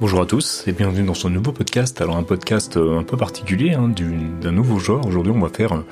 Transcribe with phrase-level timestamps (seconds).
[0.00, 2.00] Bonjour à tous et bienvenue dans ce nouveau podcast.
[2.00, 3.88] Alors un podcast euh, un peu particulier, hein,
[4.42, 5.06] d'un nouveau genre.
[5.06, 5.84] Aujourd'hui on va faire euh,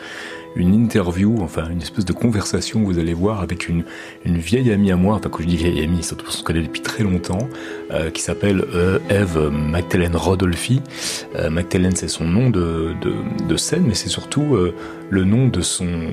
[0.57, 3.85] une interview, enfin une espèce de conversation vous allez voir avec une,
[4.25, 6.63] vieille amie à moi, enfin quand je dis vieille amie, c'est parce qu'on se connaît
[6.63, 7.49] depuis très longtemps,
[7.93, 8.67] euh, qui s'appelle
[9.09, 10.83] Eve Magdalene Rodolphi.
[11.49, 12.97] Magdalene c'est son nom de,
[13.57, 14.57] scène, mais c'est surtout
[15.11, 16.09] le nom de son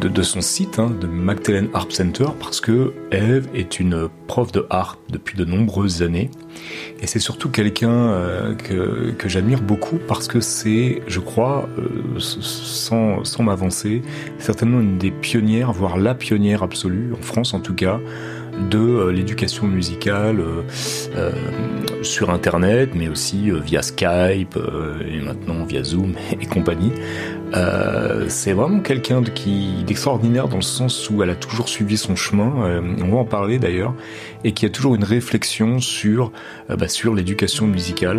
[0.00, 4.66] de, son site, hein, de Magdalene Harp Center, parce que Eve est une prof de
[4.70, 6.30] harpe depuis de nombreuses années.
[7.00, 12.18] Et c'est surtout quelqu'un euh, que, que j'admire beaucoup parce que c'est, je crois, euh,
[12.18, 14.02] sans, sans m'avancer,
[14.38, 18.00] certainement une des pionnières, voire la pionnière absolue, en France en tout cas,
[18.68, 20.42] de euh, l'éducation musicale
[22.02, 24.58] sur Internet, mais aussi via Skype
[25.08, 26.92] et maintenant via Zoom et compagnie.
[27.54, 32.14] Euh, c'est vraiment quelqu'un qui d'extraordinaire dans le sens où elle a toujours suivi son
[32.14, 32.64] chemin.
[32.64, 33.94] Euh, on va en parler d'ailleurs,
[34.44, 36.32] et qui a toujours une réflexion sur
[36.70, 38.18] euh, bah, sur l'éducation musicale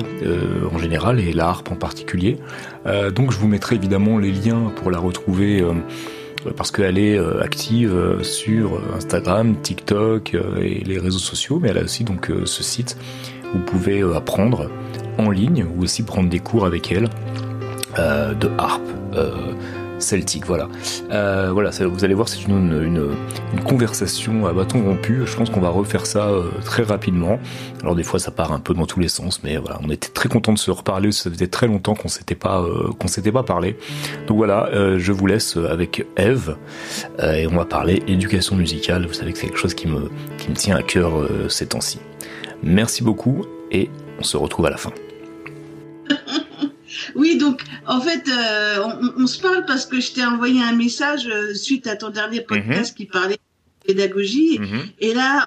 [0.72, 2.38] en général et l'art en particulier.
[3.14, 5.64] donc je vous mettrai évidemment les liens pour la retrouver.
[6.58, 12.04] Parce qu'elle est active sur Instagram, TikTok et les réseaux sociaux, mais elle a aussi
[12.04, 12.98] donc ce site
[13.54, 14.70] où vous pouvez apprendre
[15.18, 17.10] en ligne ou aussi prendre des cours avec elle.
[18.00, 18.82] Euh, de harpe
[19.16, 19.54] euh,
[20.02, 20.46] celtique.
[20.46, 20.68] Voilà,
[21.12, 21.70] euh, voilà.
[21.70, 23.16] vous allez voir, c'est une,
[23.66, 25.22] conversation à bâton rompu.
[25.26, 26.30] Je pense qu'on va refaire ça
[26.66, 27.40] très rapidement.
[27.82, 30.10] Alors des fois, ça part un peu dans tous les sens, mais voilà, on était
[30.10, 31.12] très content de se reparler.
[31.12, 32.66] Ça faisait très longtemps qu'on s'était pas
[33.00, 33.78] qu'on s'était pas parlé.
[34.28, 36.58] Donc voilà, je vous laisse avec Eve
[37.22, 39.06] et on va parler éducation musicale.
[39.06, 41.12] Vous savez que c'est quelque chose qui me qui me tient à cœur
[41.50, 42.00] ces temps-ci.
[42.64, 43.90] Merci beaucoup et
[44.20, 44.92] on se retrouve à la fin.
[47.16, 48.84] Oui, donc en fait, euh,
[49.18, 52.40] on, se parle parce que je t'ai envoyé un message euh, suite à ton dernier
[52.40, 52.46] mhm.
[52.46, 54.60] podcast qui parlait de pédagogie.
[54.60, 54.82] Mhm.
[55.00, 55.46] Et là,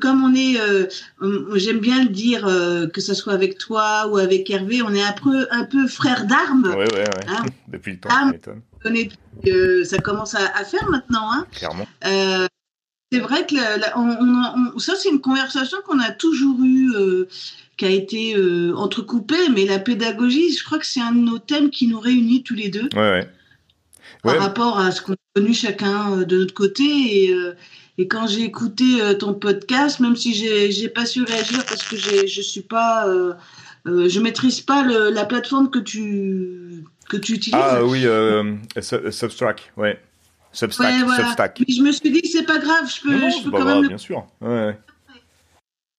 [0.00, 0.86] comme on est, euh,
[1.54, 2.42] j'aime bien le dire,
[2.92, 6.26] que ce soit avec toi ou avec Hervé, on est un peu, un peu frères
[6.26, 6.74] d'armes.
[6.76, 7.50] Oui, oui, oui.
[7.68, 8.10] Depuis le temps,
[9.84, 11.32] ça commence à, faire maintenant.
[11.32, 11.46] Hein.
[11.52, 11.86] Clairement.
[13.12, 13.56] C'est vrai que
[14.78, 16.94] ça, c'est une conversation qu'on a toujours eue
[17.80, 21.38] qui a été euh, entrecoupé, mais la pédagogie, je crois que c'est un de nos
[21.38, 22.90] thèmes qui nous réunit tous les deux.
[22.94, 23.26] Ouais,
[24.22, 26.84] Par rapport à ce qu'on a connu chacun euh, de notre côté.
[26.84, 27.54] Et, euh,
[27.96, 28.84] et quand j'ai écouté
[29.18, 33.06] ton podcast, même si j'ai pas su réagir parce que je suis pas.
[33.86, 37.60] je maîtrise pas la plateforme que tu, que tu utilises.
[37.62, 38.06] Ah oui,
[40.52, 41.00] Substack, ouais.
[41.00, 41.60] Substack, Substack.
[41.60, 43.88] Mais je me suis dit c'est pas grave, je peux, je peux quand même.
[43.88, 44.26] Bien sûr.
[44.40, 44.76] Ouais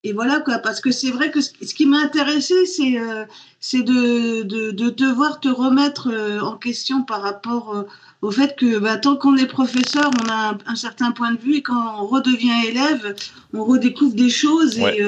[0.03, 3.25] et voilà quoi, parce que c'est vrai que ce, qui m'a intéressé, c'est euh,
[3.59, 7.83] c'est de, de, de, te voir te remettre euh, en question par rapport euh,
[8.23, 11.57] au fait que bah, tant qu'on est professeur, on a un, certain point de vue
[11.57, 13.15] et quand on redevient élève,
[13.53, 15.03] on redécouvre des choses et,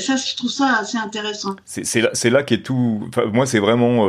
[0.00, 1.56] ça, je trouve ça assez intéressant.
[1.64, 3.04] C'est là, là qu'est tout.
[3.08, 4.08] Enfin, moi, c'est vraiment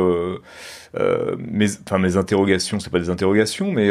[1.38, 2.80] mes, enfin, mes interrogations.
[2.80, 3.90] C'est pas des interrogations, mais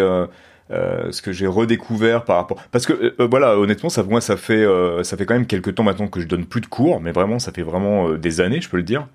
[0.72, 4.38] euh, ce que j'ai redécouvert par rapport parce que euh, voilà honnêtement ça moi ça
[4.38, 7.02] fait euh, ça fait quand même quelques temps maintenant que je donne plus de cours
[7.02, 9.06] mais vraiment ça fait vraiment des années je peux le dire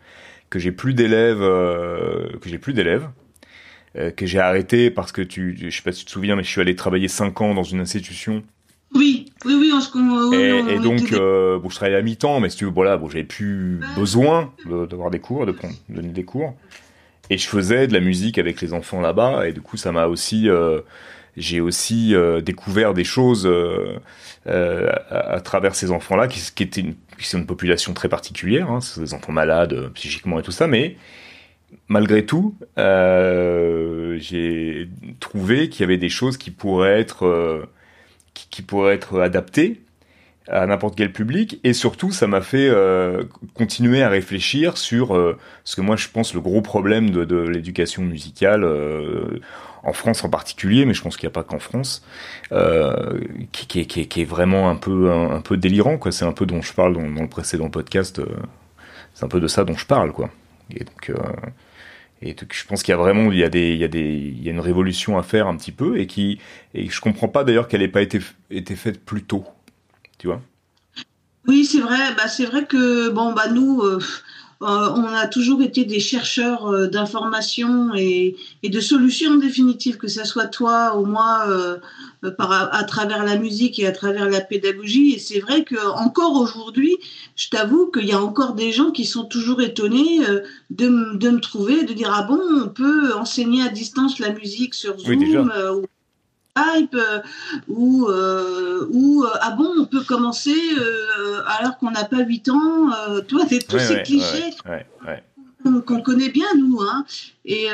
[0.50, 3.09] que j'ai plus d'élèves que j'ai plus d'élèves
[3.94, 6.50] que j'ai arrêté parce que tu je sais pas si tu te souviens mais je
[6.50, 8.43] suis allé travailler 5 ans dans une institution
[8.94, 12.56] oui, oui, oui, on se Et, et donc, bon, je travaillais à mi-temps, mais si
[12.56, 16.24] tu veux, voilà, bon, j'avais plus besoin d'avoir des cours, de prendre, de donner des
[16.24, 16.54] cours.
[17.28, 20.06] Et je faisais de la musique avec les enfants là-bas, et du coup, ça m'a
[20.06, 20.48] aussi,
[21.36, 23.98] j'ai aussi euh, découvert des choses euh,
[24.47, 28.70] euh, à, travers ces enfants-là, qui, qui étaient une, qui sont une population très particulière,
[28.70, 30.97] hein, c'est des enfants malades psychiquement et tout ça, mais
[31.88, 34.88] malgré tout, j'ai
[35.20, 37.68] trouvé qu'il y avait des choses qui pourraient être
[38.50, 39.80] qui, pourraient être adaptées
[40.48, 42.71] à n'importe quel public et surtout ça m'a fait
[43.54, 45.09] continuer à réfléchir sur
[45.65, 48.65] ce que moi je pense le gros problème de, l'éducation musicale
[49.86, 52.04] en France en particulier, mais je pense qu'il n'y a pas qu'en France,
[52.53, 53.21] euh,
[53.53, 56.10] qui, est vraiment un peu un, peu délirant quoi.
[56.12, 58.18] C'est un peu dont je parle dans, le précédent podcast.
[58.18, 58.27] Euh,
[59.15, 60.28] c'est un peu de ça dont je parle quoi.
[60.72, 61.15] Et donc euh,
[62.22, 64.01] et je pense qu'il y a vraiment il y a des il y a des
[64.01, 66.39] il y a une révolution à faire un petit peu et qui
[66.74, 68.21] et je comprends pas d'ailleurs qu'elle ait pas été
[68.51, 69.45] été faite plus tôt.
[70.18, 70.41] Tu vois
[71.47, 72.15] Oui, c'est vrai.
[72.16, 73.98] Bah c'est vrai que bon bah nous euh,
[74.60, 80.47] on a toujours été des chercheurs euh, d'informations et, de solutions définitives, que ce soit
[80.47, 81.78] toi ou moi, euh,
[82.38, 85.12] à, travers la musique et à travers la pédagogie.
[85.14, 86.97] Et c'est vrai que encore aujourd'hui,
[87.36, 90.20] je t'avoue qu'il y a encore des gens qui sont toujours étonnés
[90.70, 94.98] de, me trouver, de dire ah bon, on peut enseigner à distance la musique sur
[94.98, 95.22] Zoom.
[95.22, 95.38] Skype
[95.74, 95.86] ou
[97.68, 100.56] ou ah bon on peut commencer
[101.58, 102.91] alors qu'on n'a pas 8 ans
[103.28, 104.54] tu vois c'est tous ces clichés
[105.86, 107.04] qu'on connaît bien nous hein
[107.44, 107.68] et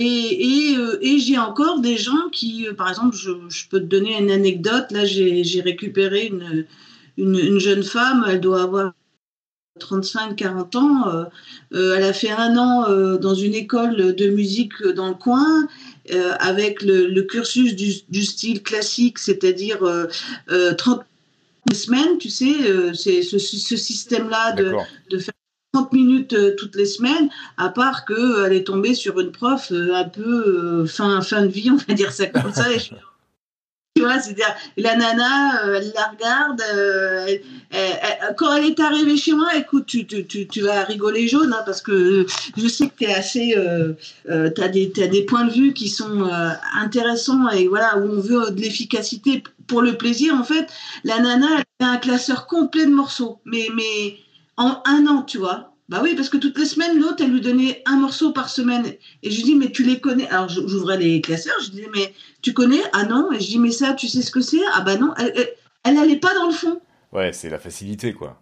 [0.00, 4.16] et, et, et j'ai encore des gens qui, par exemple, je, je, peux te donner
[4.16, 4.92] une anecdote.
[4.92, 6.66] Là, j'ai récupéré une,
[7.16, 8.92] une, une, jeune femme, elle doit avoir
[9.78, 11.08] 35-40 ans.
[11.08, 11.24] Euh,
[11.74, 15.66] euh, elle a fait un an euh, dans une école de musique dans le coin.
[16.40, 19.80] Avec le, le cursus du, du, style classique, c'est-à-dire
[20.78, 21.02] 30
[21.72, 22.54] semaines, tu sais,
[22.94, 24.74] c'est ce, ce système-là de,
[25.10, 25.34] de, faire
[25.72, 30.86] 30 minutes toutes les semaines, à part qu'elle est tombée sur une prof un peu
[30.86, 32.72] fin, fin de vie, on va dire ça comme ça.
[32.72, 32.94] Et je
[33.98, 36.62] tu vois, c'est-à-dire, la nana, euh, elle la regarde.
[36.72, 37.36] Euh,
[38.36, 42.24] quand elle est arrivée chez moi, écoute, tu, vas rigoler jaune, hein, parce que
[42.56, 43.54] je sais que tu assez.
[43.56, 43.94] Euh,
[44.30, 46.30] euh as, des points de vue qui sont
[46.80, 50.34] intéressants et voilà, où on veut de l'efficacité pour le plaisir.
[50.34, 50.68] En fait,
[51.02, 51.48] la nana,
[51.80, 54.16] elle a un classeur complet de morceaux, mais, mais
[54.56, 55.67] en un an, tu vois.
[55.88, 58.84] Bah oui, parce que toutes les semaines, l'autre, elle lui donnait un morceau par semaine.
[59.22, 60.28] Et je lui dis, mais tu les connais?
[60.28, 62.12] Alors, j'ouvrais les classeurs, je disais, mais
[62.42, 62.82] tu connais?
[62.92, 63.32] Ah non.
[63.32, 64.60] Et je dis, mais ça, tu sais ce que c'est?
[64.74, 65.14] Ah bah non.
[65.16, 66.80] Elle n'allait pas dans le fond.
[67.12, 68.38] Ouais, c'est la facilité, quoi.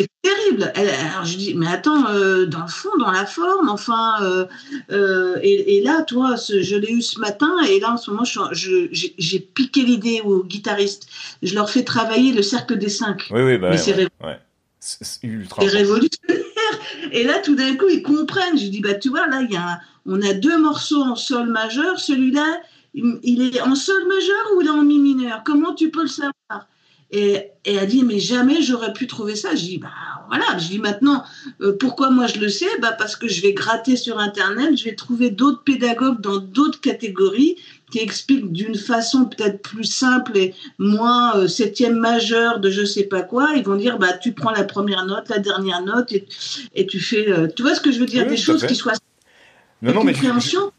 [0.00, 0.72] C'est terrible.
[0.74, 4.16] alors, je dis, mais attends, euh, dans le fond, dans la forme, enfin.
[4.22, 4.46] Euh,
[4.90, 9.40] euh, et, là, toi, je l'ai eu ce matin, et là, en ce moment, j'ai
[9.40, 11.08] piqué l'idée aux guitaristes.
[11.42, 13.28] Je leur fais travailler le cercle des cinq.
[13.30, 14.38] Oui, oui, bah, mais c'est ouais,
[15.58, 16.44] révolutionnaire.
[17.12, 18.58] Et là, tout d'un coup, ils comprennent.
[18.58, 22.00] Je dis, bah, tu vois, là, y a on a deux morceaux en sol majeur.
[22.00, 22.60] Celui-là,
[22.94, 25.42] il est en sol majeur ou il en mi mineur?
[25.44, 26.68] Comment tu peux le savoir?
[27.10, 29.54] Et, et, elle dit, mais jamais j'aurais pu trouver ça.
[29.54, 29.88] Je dis, bah
[30.28, 31.24] voilà, je dis maintenant,
[31.62, 32.68] euh, pourquoi moi je le sais?
[32.80, 36.80] Bah, Parce que je vais gratter sur Internet, je vais trouver d'autres pédagogues dans d'autres
[36.80, 37.56] catégories
[37.90, 43.04] qui expliquent d'une façon peut-être plus simple et moins euh, septième majeur de je sais
[43.04, 43.50] pas quoi.
[43.56, 46.26] Ils vont dire, bah tu prends la première note, la dernière note et,
[46.74, 48.94] et tu fais, euh, tu vois ce que je veux dire, des choses qui soient
[49.80, 50.12] non, non, mais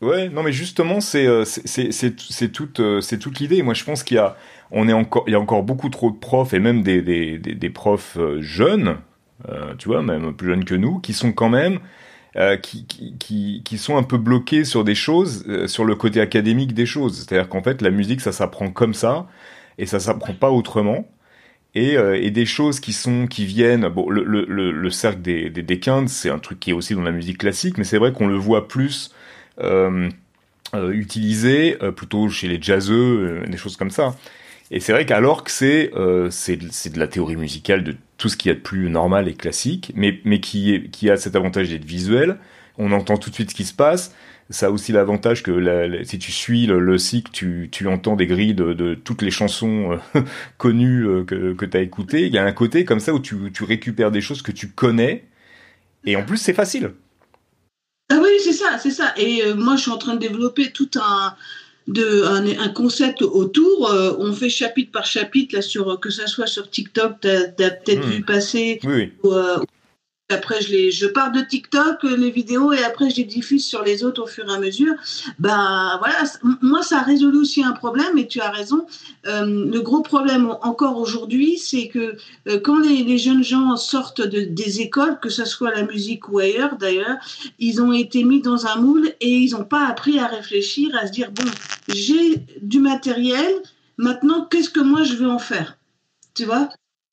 [0.01, 3.63] ouais, non, mais justement, c'est c'est c'est toute c'est toute l'idée.
[3.63, 4.35] Moi, je pense qu'il y a
[4.71, 7.37] on est encore, il y a encore beaucoup trop de profs et même des, des,
[7.37, 8.97] des, profs euh, jeunes,
[9.49, 11.79] euh, tu vois, même plus jeunes que nous, qui sont quand même,
[12.35, 16.21] euh, qui, qui, qui, sont un peu bloqués sur des choses, euh, sur le côté
[16.21, 17.17] académique des choses.
[17.17, 19.27] C'est-à-dire qu'en fait, la musique, ça s'apprend comme ça
[19.77, 21.07] et ça s'apprend pas autrement.
[21.75, 25.61] Et, et, des choses qui sont qui viennent bon le, le, le, cercle des, des,
[25.61, 28.25] des c'est un truc qui est aussi dans la musique classique mais c'est vrai qu'on
[28.25, 29.13] le voit plus
[29.61, 30.09] euh,
[30.73, 34.15] utilisé plutôt chez les jazzeux des choses comme ça
[34.71, 38.37] et c'est vrai qu'alors que c'est euh, c'est de la théorie musicale de tout ce
[38.37, 41.35] qu'il y a de plus normal et classique, mais mais qui est, qui a cet
[41.35, 42.37] avantage d'être visuel,
[42.77, 44.13] on entend tout de suite ce qui se passe.
[44.51, 48.25] Ça a aussi l'avantage que si tu suis le, le cycle, tu, tu entends des
[48.25, 50.21] grilles de, de toutes les chansons euh,
[50.57, 52.25] connues euh, que, que tu as écoutées.
[52.25, 54.69] Il y a un côté comme ça où tu, tu récupères des choses que tu
[54.69, 55.25] connais,
[56.05, 56.91] et en plus c'est facile.
[58.11, 59.13] Ah oui, c'est ça, c'est ça.
[59.17, 61.35] Et euh, moi, je suis en train de développer tout un,
[61.89, 62.23] de
[62.59, 63.91] un, concept autour.
[63.91, 67.47] Euh, on fait chapitre par chapitre là sur que ça soit sur TikTok, tu as,
[67.47, 68.09] peut-être hmm.
[68.09, 68.79] vu passer.
[68.83, 69.11] Oui.
[69.25, 69.57] Euh,
[70.29, 73.83] après, je, les, je pars de TikTok, les vidéos, et après, je les diffuse sur
[73.83, 74.93] les autres au fur et à mesure.
[75.39, 76.23] Ben voilà,
[76.61, 78.85] moi, ça a résolu aussi un problème, et tu as raison.
[79.25, 82.15] Euh, le gros problème encore aujourd'hui, c'est que
[82.47, 86.39] euh, quand les, jeunes gens sortent de, des écoles, que ce soit la musique ou
[86.39, 87.17] ailleurs d'ailleurs,
[87.57, 91.07] ils ont été mis dans un moule et ils n'ont pas appris à réfléchir, à
[91.07, 91.49] se dire, bon,
[91.87, 93.51] j'ai du matériel,
[93.97, 95.77] maintenant, qu'est-ce que moi je vais en faire?
[96.35, 96.69] Tu vois?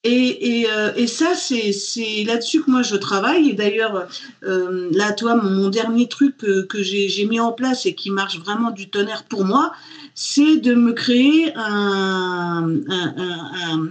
[0.07, 3.51] Et, et, euh, et, ça, c'est là-dessus que moi je travaille.
[3.51, 4.07] Et d'ailleurs,
[4.45, 8.39] euh, là, toi, mon, dernier truc que, que j'ai mis en place et qui marche
[8.39, 9.73] vraiment du tonnerre pour moi,
[10.15, 13.89] c'est de me créer un, un, un,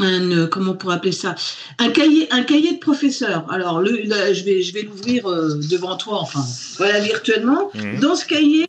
[0.00, 1.34] un, comment on pourrait appeler ça?
[1.78, 5.96] Un cahier un cahier de professeur alors le, je vais je vais l'ouvrir euh, devant
[5.96, 6.44] toi enfin
[6.78, 8.00] voilà virtuellement mmh.
[8.00, 8.66] dans ce cahier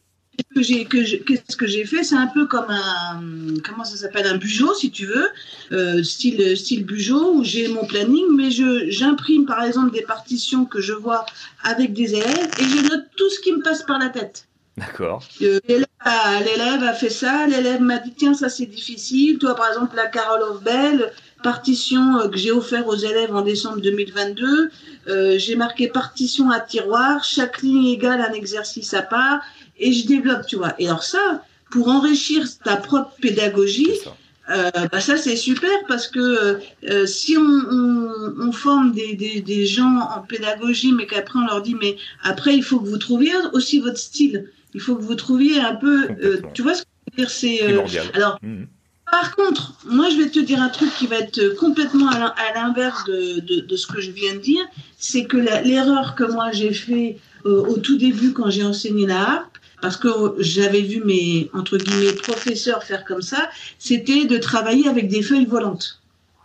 [0.55, 2.03] que j'ai que qu'est-ce que j'ai fait?
[2.03, 3.21] C'est un peu comme un
[3.63, 4.27] comment ça s'appelle?
[4.27, 5.27] Un bugeot si tu veux
[5.71, 10.65] euh, style style bugeot où j'ai mon planning mais je j'imprime par exemple des partitions
[10.65, 11.25] que je vois
[11.63, 15.23] avec des élèves et je note tout ce qui me passe par la tête D'accord.
[15.41, 19.37] Euh, l'élève a fait ça, l'élève m'a dit tiens ça c'est difficile.
[19.37, 21.13] Toi par exemple la Carol of Bell,
[21.43, 24.69] partition euh, que j'ai offert aux élèves en décembre 2022,
[25.07, 29.41] euh, j'ai marqué partition à tiroir, chaque ligne égale un exercice à part
[29.77, 30.73] et je développe, tu vois.
[30.79, 33.91] Et alors ça, pour enrichir ta propre pédagogie,
[34.49, 39.41] euh, bah ça c'est super parce que euh, si on, on, on forme des, des,
[39.41, 42.99] des, gens en pédagogie mais qu'après on leur dit mais après il faut que vous
[42.99, 46.83] trouviez aussi votre style il faut que vous trouviez un peu euh, tu vois ce
[47.17, 47.59] que c'est
[48.13, 48.37] alors.
[48.43, 48.65] Mmh.
[49.11, 53.05] Par contre, moi, je vais te dire un truc qui va être complètement à l'inverse
[53.05, 54.65] de, de, ce que je viens de dire.
[54.97, 59.57] C'est que l'erreur que moi j'ai fait au tout début quand j'ai enseigné la harpe,
[59.85, 65.09] parce que j'avais vu mes entre guillemets professeurs faire comme ça, c'était de travailler avec
[65.09, 66.01] des feuilles volantes.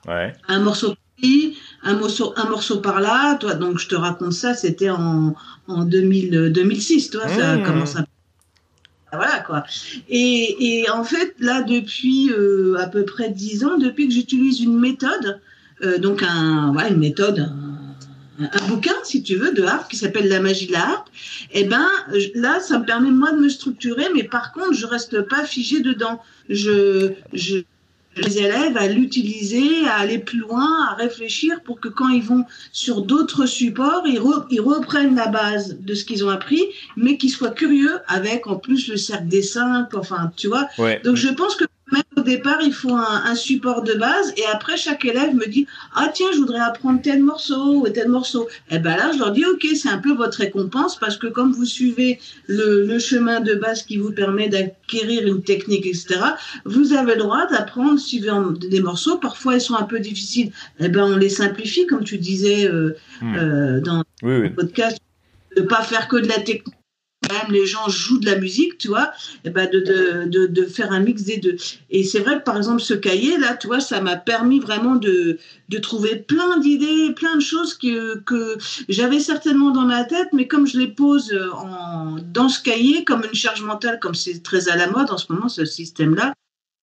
[0.06, 0.34] Ouais.
[0.46, 3.36] Un morceau ici, un morceau, un morceau par là.
[3.36, 5.34] Toi, donc je te raconte ça, c'était en,
[5.68, 7.08] en 2000, 2006.
[7.08, 7.62] Toi, ça mmh.
[7.64, 8.04] commence à
[9.10, 9.64] voilà quoi.
[10.10, 14.60] Et, et, en fait, là, depuis euh, à peu près 10 ans, depuis que j'utilise
[14.60, 15.40] une méthode,
[15.82, 17.69] euh, donc un, voilà, une méthode, un,
[18.68, 21.08] bouquin, si tu veux, de harpe qui s'appelle La magie de la harpe,
[21.52, 21.86] et eh ben
[22.34, 25.80] là, ça me permet moi de me structurer, mais par contre, je reste pas figé
[25.80, 26.22] dedans.
[26.48, 27.62] Je, je,
[28.16, 32.44] les élèves à l'utiliser, à aller plus loin, à réfléchir pour que quand ils vont
[32.72, 34.20] sur d'autres supports, ils,
[34.50, 36.62] ils, reprennent la base de ce qu'ils ont appris,
[36.96, 40.68] mais qu'ils soient curieux avec en plus le cercle des cinq, enfin, tu vois.
[41.04, 44.76] Donc je pense que même au départ, il faut un, support de base et après,
[44.76, 48.48] chaque élève me dit Ah, tiens, je voudrais apprendre tel morceau ou tel morceau.
[48.70, 51.26] Et eh ben là, je leur dis Ok, c'est un peu votre récompense parce que
[51.26, 56.20] comme vous suivez le, chemin de base qui vous permet d'acquérir une technique, etc.,
[56.64, 59.16] vous avez le droit d'apprendre suivant des morceaux.
[59.18, 60.48] Parfois, ils sont un peu difficiles.
[60.78, 63.34] Et eh ben, on les simplifie, comme tu disais euh, hmm.
[63.36, 64.98] euh, dans le podcast,
[65.56, 66.74] de ne pas faire que de la technique
[67.32, 69.12] même les gens jouent de la musique, tu vois,
[69.44, 69.80] et ben de,
[70.26, 71.56] de, de, faire un mix des deux.
[71.90, 74.96] Et c'est vrai que par exemple ce cahier là, tu vois, ça m'a permis vraiment
[74.96, 78.56] de, de trouver plein d'idées, plein de choses que, que
[78.88, 83.22] j'avais certainement dans ma tête, mais comme je les pose en, dans ce cahier comme
[83.24, 86.32] une charge mentale, comme c'est très à la mode en ce moment ce système là,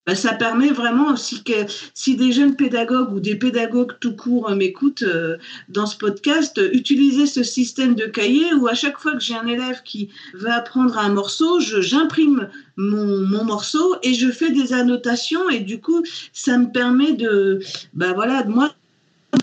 [0.08, 4.50] bah, ça permet vraiment aussi que si des jeunes pédagogues ou des pédagogues tout court
[4.50, 5.36] euh, m'écoutent euh,
[5.68, 9.48] dans ce podcast, utiliser ce système de cahier où à chaque fois que j'ai un
[9.48, 12.48] élève qui va apprendre un morceau, j'imprime
[12.78, 17.60] mon, mon, morceau et je fais des annotations et du coup ça me permet de
[17.94, 18.72] bah voilà moi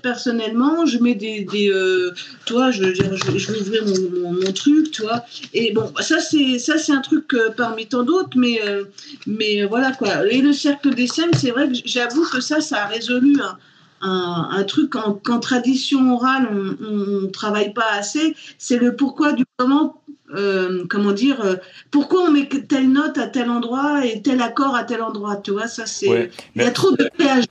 [0.05, 2.13] personnellement, je mets des, des euh,
[2.45, 3.05] toi, je, je,
[3.39, 5.25] je, vais ouvrir mon, mon, truc, toi.
[5.55, 8.85] Et bon, ça c'est ça c'est un truc euh, parmi tant d'autres, mais euh,
[9.27, 10.27] mais voilà quoi.
[10.31, 13.57] Et le cercle des scènes, c'est vrai que j'avoue que ça, ça a résolu un,
[14.07, 18.37] un, un truc qu'en tradition orale on, on travaille pas assez.
[18.59, 20.03] C'est le pourquoi du comment.
[20.91, 21.41] comment dire
[21.93, 25.53] pourquoi on met telle note à tel endroit et tel accord à tel endroit tu
[25.53, 27.45] vois ça c'est il y a trop de péage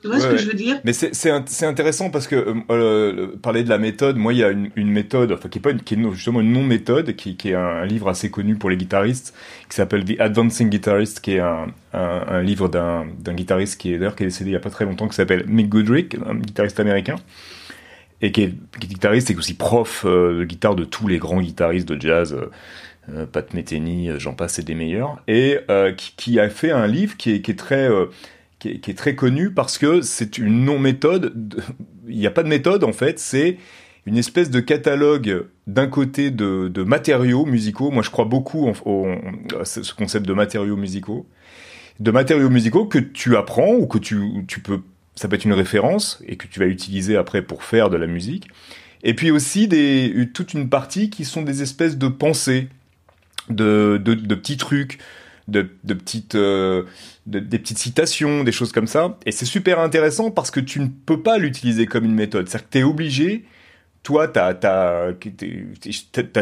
[0.00, 0.80] tu vois ce que je veux dire?
[0.84, 4.50] Mais c'est intéressant parce que euh, euh, parler de la méthode, moi il y a
[4.50, 7.36] une, une méthode, enfin qui est pas une, qui est justement une non méthode, qui,
[7.36, 9.34] qui est un, livre assez connu pour les guitaristes,
[9.68, 13.98] qui s'appelle The Advancing Guitarist, qui est un, un, un livre d'un guitariste qui est
[13.98, 16.36] d'ailleurs qui est décédé il y a pas très longtemps, qui s'appelle Mick Goodrick, un
[16.36, 17.16] guitariste américain,
[18.22, 21.18] et qui est, qui est guitariste et aussi prof euh, de guitare de tous les
[21.18, 22.36] grands guitaristes de jazz.
[23.08, 25.58] Euh, Pat Metheny, j'en passe, et des meilleurs, et
[25.96, 27.88] qui, qui, a fait un livre qui est, qui est très
[28.58, 31.64] qui est, très connu parce que c'est une non-méthode.
[32.08, 33.58] Il n'y a pas de méthode en fait, c'est
[34.06, 37.90] une espèce de catalogue d'un côté de, matériaux musicaux.
[37.90, 39.06] Moi, je crois beaucoup au,
[39.60, 41.26] à ce concept de matériaux musicaux,
[42.00, 44.80] de matériaux musicaux que tu apprends ou que tu, tu peux,
[45.14, 48.06] ça peut être une référence et que tu vas utiliser après pour faire de la
[48.06, 48.48] musique.
[49.04, 52.68] Et puis aussi des, toute une partie qui sont des espèces de pensées,
[53.50, 54.98] de, de petits trucs,
[55.48, 56.84] de, petites, euh,
[57.26, 59.18] des petites citations, des choses comme ça.
[59.26, 62.48] Et c'est super intéressant parce que tu ne peux pas l'utiliser comme une méthode.
[62.48, 63.44] C'est-à-dire que tu es obligé,
[64.02, 65.14] toi, tu as,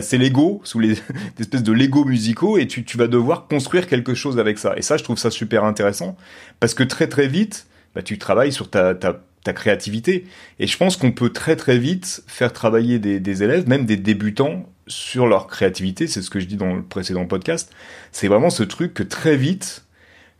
[0.02, 0.98] ces Lego, sous les
[1.38, 4.75] espèces de Lego musicaux, et tu, tu vas devoir construire quelque chose avec ça.
[4.76, 6.16] Et ça, je trouve ça super intéressant
[6.60, 9.22] parce que très très vite, bah, tu travailles sur ta, ta,
[9.54, 10.26] créativité.
[10.58, 14.66] Et je pense qu'on peut très très vite faire travailler des élèves, même des débutants,
[14.87, 16.07] sur leur créativité.
[16.07, 17.73] C'est ce que je dis dans le précédent podcast.
[18.12, 19.85] C'est vraiment ce truc que très vite,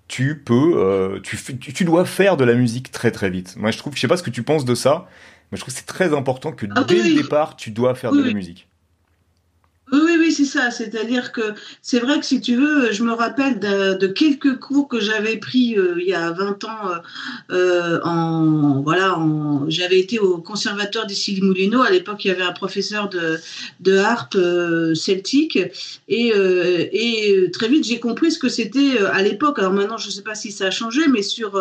[0.09, 3.57] tu peux, euh, tu, tu, dois faire de la musique très très vite.
[3.57, 5.09] Moi, je trouve, je sais pas ce que tu penses de ça,
[5.51, 8.13] mais je trouve que c'est très important que ah dès le départ, tu dois faire
[8.13, 8.69] de la musique.
[9.93, 10.73] Oui, oui, c'est ça.
[10.73, 14.99] C'est-à-dire que c'est vrai que si tu veux, je me rappelle de, quelques cours que
[14.99, 16.91] j'avais pris euh, il y a 20 ans.
[17.53, 19.17] Euh, en voilà,
[19.69, 21.83] j'avais été au conservatoire des Moulineaux.
[21.83, 25.59] À l'époque, il y avait un professeur de, harpe euh, celtique.
[26.09, 26.33] Et,
[27.53, 29.61] très vite, j'ai compris ce que c'était à l'époque.
[29.61, 31.57] Alors maintenant, je ne sais pas si ça a changé, mais sur,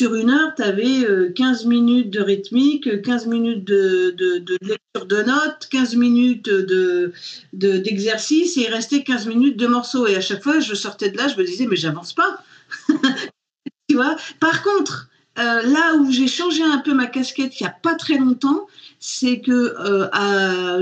[0.00, 4.14] une heure, tu avais 15 minutes de rythmique, 15 minutes de
[4.62, 7.12] lecture de notes, 15 minutes de
[7.52, 10.06] d'exercice et il restait 15 minutes de morceaux.
[10.06, 12.42] Et à chaque fois, je sortais de là, je me disais, mais j'avance pas.
[13.88, 14.16] tu vois?
[14.38, 18.18] Par contre, là où j'ai changé un peu ma casquette il n'y a pas très
[18.18, 18.66] longtemps,
[18.98, 19.74] c'est que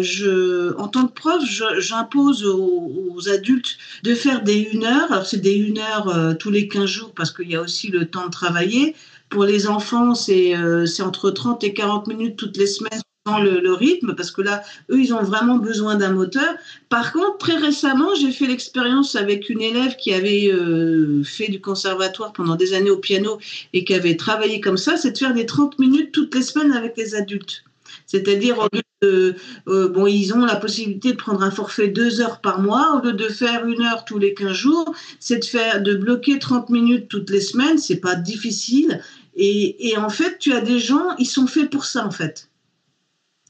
[0.01, 1.43] je, en tant que prof,
[1.79, 5.13] j'impose aux, adultes de faire des 1 heure.
[5.13, 8.07] Alors c'est des 1 heure tous les 15 jours parce qu'il y a aussi le
[8.07, 8.95] temps de travailler.
[9.29, 10.55] Pour les enfants, c'est
[11.01, 13.01] entre 30 et 40 minutes toutes les semaines
[13.37, 16.55] le, rythme, parce que là, eux, ils ont vraiment besoin d'un moteur.
[16.89, 21.61] Par contre, très récemment, j'ai fait l'expérience avec une élève qui avait euh, fait du
[21.61, 23.39] conservatoire pendant des années au piano
[23.75, 26.73] et qui avait travaillé comme ça, c'est de faire des 30 minutes toutes les semaines
[26.73, 27.65] avec les adultes.
[28.07, 29.35] C'est-à-dire, au lieu de,
[29.69, 33.05] euh, bon, ils ont la possibilité de prendre un forfait deux heures par mois, au
[33.05, 36.71] lieu de faire une heure tous les 15 jours, c'est de faire, de bloquer 30
[36.71, 39.03] minutes toutes les semaines, c'est pas difficile.
[39.37, 42.49] Et, et en fait, tu as des gens, ils sont faits pour ça, en fait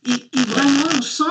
[0.07, 1.23] et, vraiment, on sent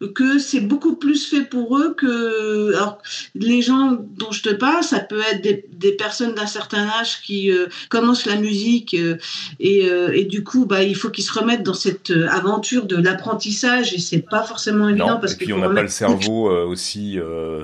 [0.00, 2.74] le, que c'est beaucoup plus fait pour eux que.
[2.74, 2.98] Alors,
[3.34, 7.50] les gens dont je te parle, ça peut être des, personnes d'un certain âge qui
[7.50, 9.16] euh, commencent la musique euh,
[9.60, 12.96] et, euh, et, du coup, bah, il faut qu'ils se remettent dans cette aventure de
[12.96, 16.50] l'apprentissage et c'est pas forcément évident non, parce et puis on n'a pas le cerveau
[16.50, 17.18] aussi,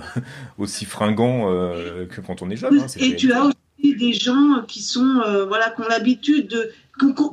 [0.59, 1.47] aussi fringant
[2.09, 2.81] que quand on est jeune.
[2.81, 6.71] Hein, et tu as aussi des gens qui sont, voilà, qui ont l'habitude de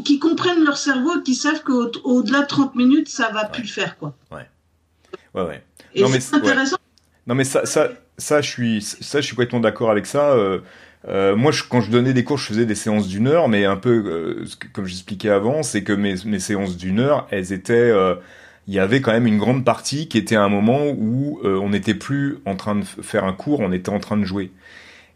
[0.05, 3.97] qui comprennent leur cerveau, qui savent qu'au-delà de 30 minutes, ça va plus le faire,
[3.97, 4.15] quoi.
[4.31, 4.47] Ouais.
[5.33, 5.63] Ouais, ouais.
[5.93, 6.77] Et c'est intéressant.
[7.27, 10.31] Non, mais ça, ça, ça, je suis, ça, je suis complètement d'accord avec ça.
[10.31, 10.59] Euh,
[11.07, 13.65] euh, moi, je, quand je donnais des cours, je faisais des séances d'une heure, mais
[13.65, 17.93] un peu, euh, comme j'expliquais avant, c'est que mes, mes séances d'une heure, elles étaient,
[18.67, 21.93] il y avait quand même une grande partie qui était un moment où on n'était
[21.93, 24.51] plus en train de faire un cours, on était en train de jouer.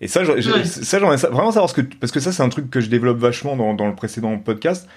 [0.01, 2.81] Et ça, ça j'aimerais vraiment savoir ce que, parce que ça, c'est un truc que
[2.81, 4.87] je développe vachement dans, dans le précédent podcast.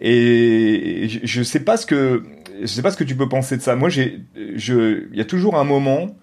[0.00, 2.22] Et je, je, sais pas ce que,
[2.60, 3.76] je sais pas ce que tu peux penser de ça.
[3.76, 4.20] Moi, j'ai,
[4.54, 6.16] je, il y a toujours un moment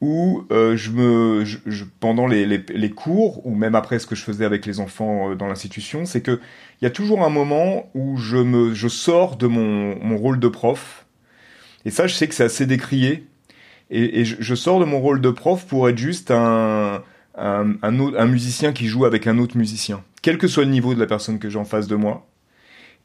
[0.00, 4.14] où euh, je me, je, pendant les, les, les, cours ou même après ce que
[4.14, 6.40] je faisais avec les enfants euh, dans l'institution, c'est que
[6.80, 10.40] il y a toujours un moment où je me, je sors de mon, mon rôle
[10.40, 11.06] de prof.
[11.84, 13.26] Et ça, je sais que c'est assez décrié.
[13.90, 17.02] Et, et je, je, sors de mon rôle de prof pour être juste un,
[17.36, 21.00] un, un, musicien qui joue avec un autre musicien, quel que soit le niveau de
[21.00, 22.26] la personne que j'ai en face de moi.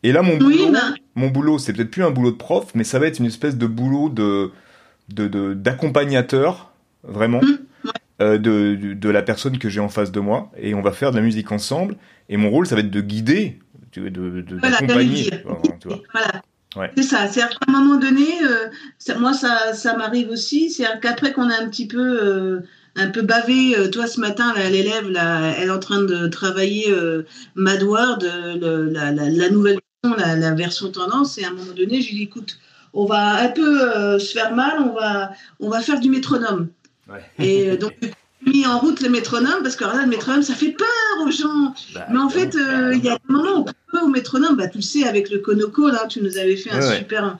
[0.04, 0.94] Et là, mon boulot, bah.
[1.16, 3.58] mon boulot, c'est peut-être plus un boulot de prof, mais ça va être une espèce
[3.58, 4.52] de boulot de
[5.54, 6.72] d'accompagnateur,
[7.04, 7.90] de, vraiment, mmh,
[8.22, 10.52] euh, de, de, la personne que j'ai en face de moi.
[10.58, 11.98] Et on va faire de la musique ensemble.
[12.30, 13.58] Et mon rôle, ça va être de guider,
[13.96, 15.32] de d'accompagner.
[16.14, 16.42] Voilà,
[16.76, 16.92] Ouais.
[16.96, 17.28] C'est ça.
[17.28, 18.68] C'est à un moment donné, euh,
[19.20, 20.70] moi ça, ça m'arrive aussi.
[20.70, 22.60] C'est qu'après qu'on a un petit peu euh,
[22.96, 23.78] un peu bavé.
[23.78, 27.24] Euh, toi, ce matin, l'élève, elle est en train de travailler euh,
[27.56, 31.38] Mad World, euh, la, nouvelle version, la, version tendance.
[31.38, 32.60] Et à un moment donné, je lui dis, écoute,
[32.94, 36.70] on va un peu se faire mal, on va, on va faire du métronome.
[37.38, 37.94] Et donc,
[38.46, 40.88] mis en route le métronome parce que là, le métronome, ça fait peur
[41.24, 41.74] aux gens.
[41.94, 42.56] Bah, Mais en fait,
[42.94, 45.30] il y a un moment où on peut au métronome, bah, tu le sais, avec
[45.30, 47.38] le Konoko, là, tu nous avais fait un super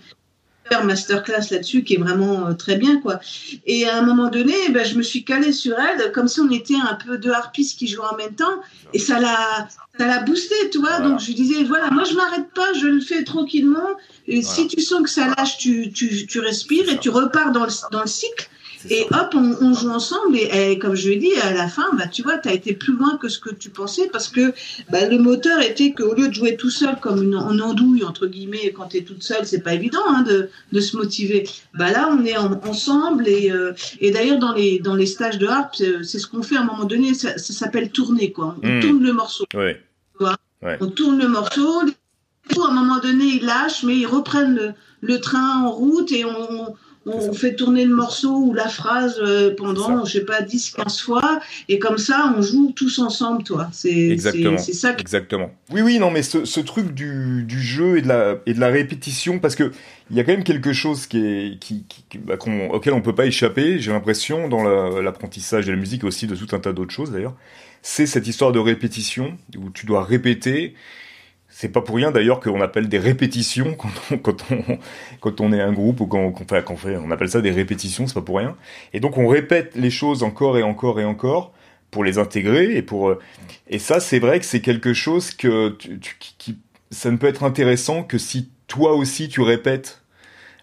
[0.84, 3.20] masterclass là-dessus qui est vraiment euh, très bien quoi.
[3.66, 6.50] Et à un moment donné, ben, je me suis calée sur elle comme si on
[6.50, 8.62] était un peu deux harpistes qui jouaient en même temps
[8.94, 11.00] et ça l'a ça l'a boosté, tu vois.
[11.00, 13.90] Donc je lui disais voilà, moi je m'arrête pas, je le fais tranquillement.
[14.28, 17.66] Et si tu sens que ça lâche, tu, tu, tu respires et tu repars dans
[17.66, 18.50] le, dans le cycle.
[18.90, 20.38] Et hop, on, joue ensemble.
[20.38, 22.94] Et, comme je l'ai dit, à la fin, bah, tu vois, tu as été plus
[22.94, 24.54] loin que ce que tu pensais parce que
[24.90, 28.28] bah, le moteur était qu'au lieu de jouer tout seul comme une, en andouille, entre
[28.28, 31.48] guillemets, quand tu es toute seule, c'est pas évident hein, de, de, se motiver.
[31.74, 33.28] Bah, là, on est ensemble.
[33.28, 36.56] Et, euh, et d'ailleurs, dans les, dans les stages de harpe, c'est ce qu'on fait
[36.56, 37.14] à un moment donné.
[37.14, 38.32] Ça, ça s'appelle tourner.
[38.32, 38.56] Quoi.
[38.64, 38.80] On hmm.
[38.80, 39.46] tourne le morceau.
[39.54, 39.82] Ouais.
[40.80, 41.82] On tourne le morceau.
[41.82, 46.26] À un moment donné, ils lâchent, mais ils reprennent le, le train en route et
[46.26, 46.76] on
[47.14, 51.02] on fait tourner le morceau ou la phrase euh, pendant, je sais pas, 10, 15
[51.02, 53.70] fois, et comme ça, on joue tous ensemble, toi.
[53.72, 54.96] C'est ça.
[54.98, 55.52] Exactement.
[55.72, 59.40] Oui, oui, non, mais ce, truc du, jeu et de, la, et de la répétition,
[59.40, 59.72] parce que
[60.12, 61.86] il y a quand même quelque chose qui est, qui,
[62.20, 62.36] bah,
[62.72, 64.64] auquel on peut pas échapper, j'ai l'impression, dans
[65.02, 67.36] l'apprentissage de la musique aussi de tout un tas d'autres choses d'ailleurs,
[67.82, 70.74] c'est cette histoire de répétition, où tu dois répéter,
[71.50, 74.78] c'est pas pour rien d'ailleurs qu'on appelle des répétitions quand on, quand on,
[75.20, 77.52] quand on est un groupe ou quand, fait, quand on fait, on appelle ça des
[77.52, 78.56] répétitions, c'est pas pour rien.
[78.94, 81.52] Et donc on répète les choses encore et encore et encore
[81.92, 83.16] pour les intégrer et pour
[83.68, 86.00] et ça c'est vrai que c'est quelque chose que tu,
[86.38, 86.60] qui,
[86.92, 90.04] ça ne peut être intéressant que si toi aussi tu répètes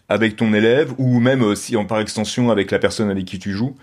[0.08, 3.52] avec ton élève ou même si en par extension avec la personne avec qui tu
[3.52, 3.76] joues.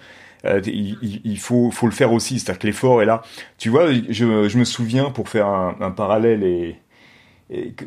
[0.46, 3.22] Euh, il, faut, faut le faire aussi, c'est-à-dire que l'effort est là.
[3.58, 6.76] Tu vois, je, je me souviens pour faire un, un parallèle et,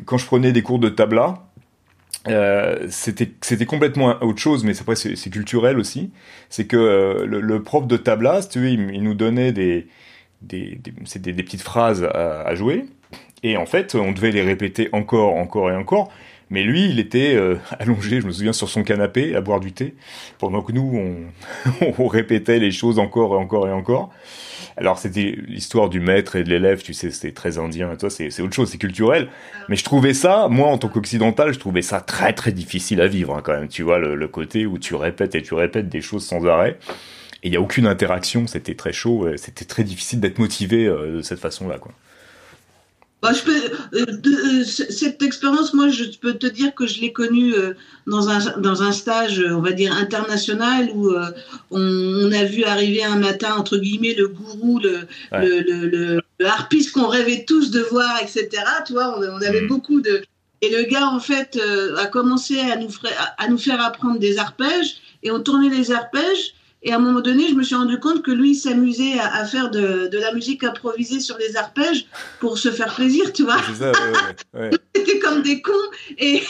[0.05, 1.47] quand je prenais des cours de tabla,
[2.27, 6.11] euh, c'était c'était complètement autre chose, mais après c'est culturel aussi.
[6.49, 9.87] C'est que euh, le, prof de tabla, tu veux, il, nous donnait des
[10.41, 12.85] des, des, des, petites phrases à, à, jouer.
[13.43, 16.11] Et en fait, on devait les répéter encore, encore et encore.
[16.49, 19.71] Mais lui, il était euh, allongé, je me souviens, sur son canapé à boire du
[19.73, 19.95] thé,
[20.37, 21.27] pendant que nous,
[21.81, 24.11] on, on répétait les choses encore et encore et encore.
[24.77, 28.11] Alors c'était l'histoire du maître et de l'élève, tu sais, c'était très indien, et toi
[28.11, 29.27] c'est autre chose, c'est culturel.
[29.69, 33.07] Mais je trouvais ça, moi en tant qu'occidental, je trouvais ça très très difficile à
[33.07, 33.67] vivre hein, quand même.
[33.67, 36.77] Tu vois le, le, côté où tu répètes et tu répètes des choses sans arrêt.
[37.43, 41.17] Et il y a aucune interaction, c'était très chaud, c'était très difficile d'être motivé euh,
[41.17, 41.93] de cette façon-là, quoi.
[43.19, 43.57] Bah, je peux,
[43.93, 47.73] euh, euh, cette expérience, moi, je peux te dire que je l'ai connue euh,
[48.05, 51.11] dans, un, dans un stage, on va dire, international, où
[51.71, 56.91] on, a vu arriver un matin, entre guillemets, le gourou, le, le, le, le, harpiste
[56.91, 58.49] qu'on rêvait tous de voir, etc.
[58.85, 59.67] Tu vois, on, avait mm.
[59.67, 60.21] beaucoup de...
[60.61, 61.59] Et le gars, en fait,
[61.97, 62.89] a commencé à nous,
[63.39, 67.21] à nous faire apprendre des arpèges, et on tournait les arpèges, et à un moment
[67.21, 70.63] donné, je me suis rendu compte que lui s'amusait à, faire de, de, la musique
[70.63, 72.05] improvisée sur les arpèges
[72.39, 73.57] pour se faire plaisir, tu vois.
[73.77, 73.91] Ça,
[74.53, 75.73] ouais, C'était comme des cons.
[76.19, 76.43] Et,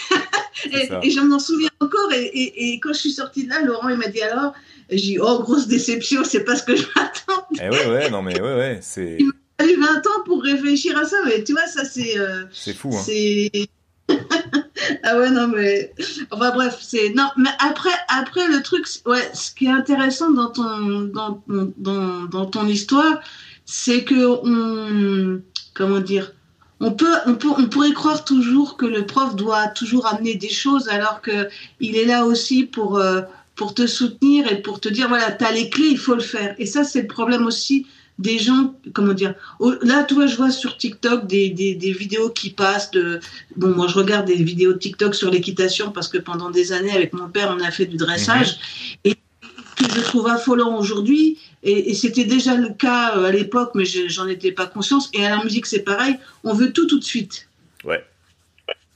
[0.65, 2.11] et, je m'en souviens encore.
[2.13, 4.53] Et, et, quand je suis sortie de là, Laurent, il m'a dit alors,
[4.89, 7.61] j'ai dit, oh, grosse déception, c'est pas ce que je m'attendais.
[7.61, 9.17] Eh ouais, ouais, non, mais ouais, ouais, c'est.
[9.19, 12.19] Il m'a fallu 20 ans pour réfléchir à ça, mais tu vois, ça, c'est.
[12.19, 13.01] Euh, c'est fou, hein.
[13.03, 13.69] C'est
[15.03, 15.93] ah ouais, non, mais.
[16.31, 17.13] Enfin bref, c'est.
[17.13, 22.23] Non, mais après, après le truc, ouais, ce qui est intéressant dans ton, dans, dans,
[22.23, 23.19] dans ton histoire,
[23.65, 25.41] c'est que on.
[25.73, 26.31] Comment dire
[26.79, 30.49] on peut, on peut, on pourrait croire toujours que le prof doit toujours amener des
[30.49, 33.21] choses alors que il est là aussi pour, euh,
[33.55, 36.21] pour te soutenir et pour te dire voilà, tu as les clés, il faut le
[36.21, 36.55] faire.
[36.59, 37.87] Et ça, c'est le problème aussi
[38.19, 39.35] des gens, comment dire,
[39.81, 43.19] là, tu vois, je vois sur TikTok des, des, des, vidéos qui passent de,
[43.55, 47.13] bon, moi, je regarde des vidéos TikTok sur l'équitation parce que pendant des années, avec
[47.13, 48.57] mon père, on a fait du dressage
[49.05, 49.11] mhm.
[49.11, 51.37] et que je trouve affolant aujourd'hui.
[51.63, 55.09] Et, et c'était déjà le cas euh, à l'époque, mais j'en étais pas conscience.
[55.13, 56.15] Et à la musique, c'est pareil.
[56.43, 57.47] On veut tout tout de suite.
[57.83, 58.03] Ouais.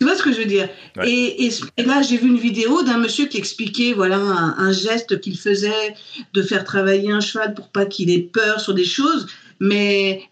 [0.02, 0.68] Tu vois ce que je veux dire
[1.04, 5.38] et, et, là, j'ai vu une vidéo d'un monsieur qui expliquait voilà un, geste qu'il
[5.38, 5.94] faisait
[6.34, 9.28] de faire travailler un cheval pour pas qu'il ait peur sur des choses.
[9.60, 10.24] Mais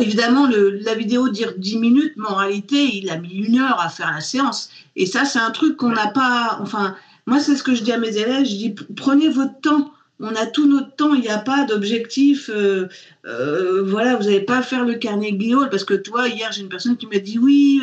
[0.00, 3.78] évidemment, le, la vidéo dire 10 minutes, mais en réalité, il a mis une heure
[3.82, 4.70] à faire la séance.
[4.96, 6.58] Et ça, c'est un truc qu'on n'a pas.
[6.62, 6.96] Enfin,
[7.26, 8.46] moi, c'est ce que je dis à mes élèves.
[8.46, 9.91] Je dis prenez votre temps
[10.22, 12.48] on a tout notre temps, il n'y a pas d'objectif.
[12.48, 12.88] Euh,
[13.26, 16.68] euh, voilà, vous n'allez pas faire le carnet Guillaume parce que toi, hier, j'ai une
[16.68, 17.82] personne qui m'a dit oui,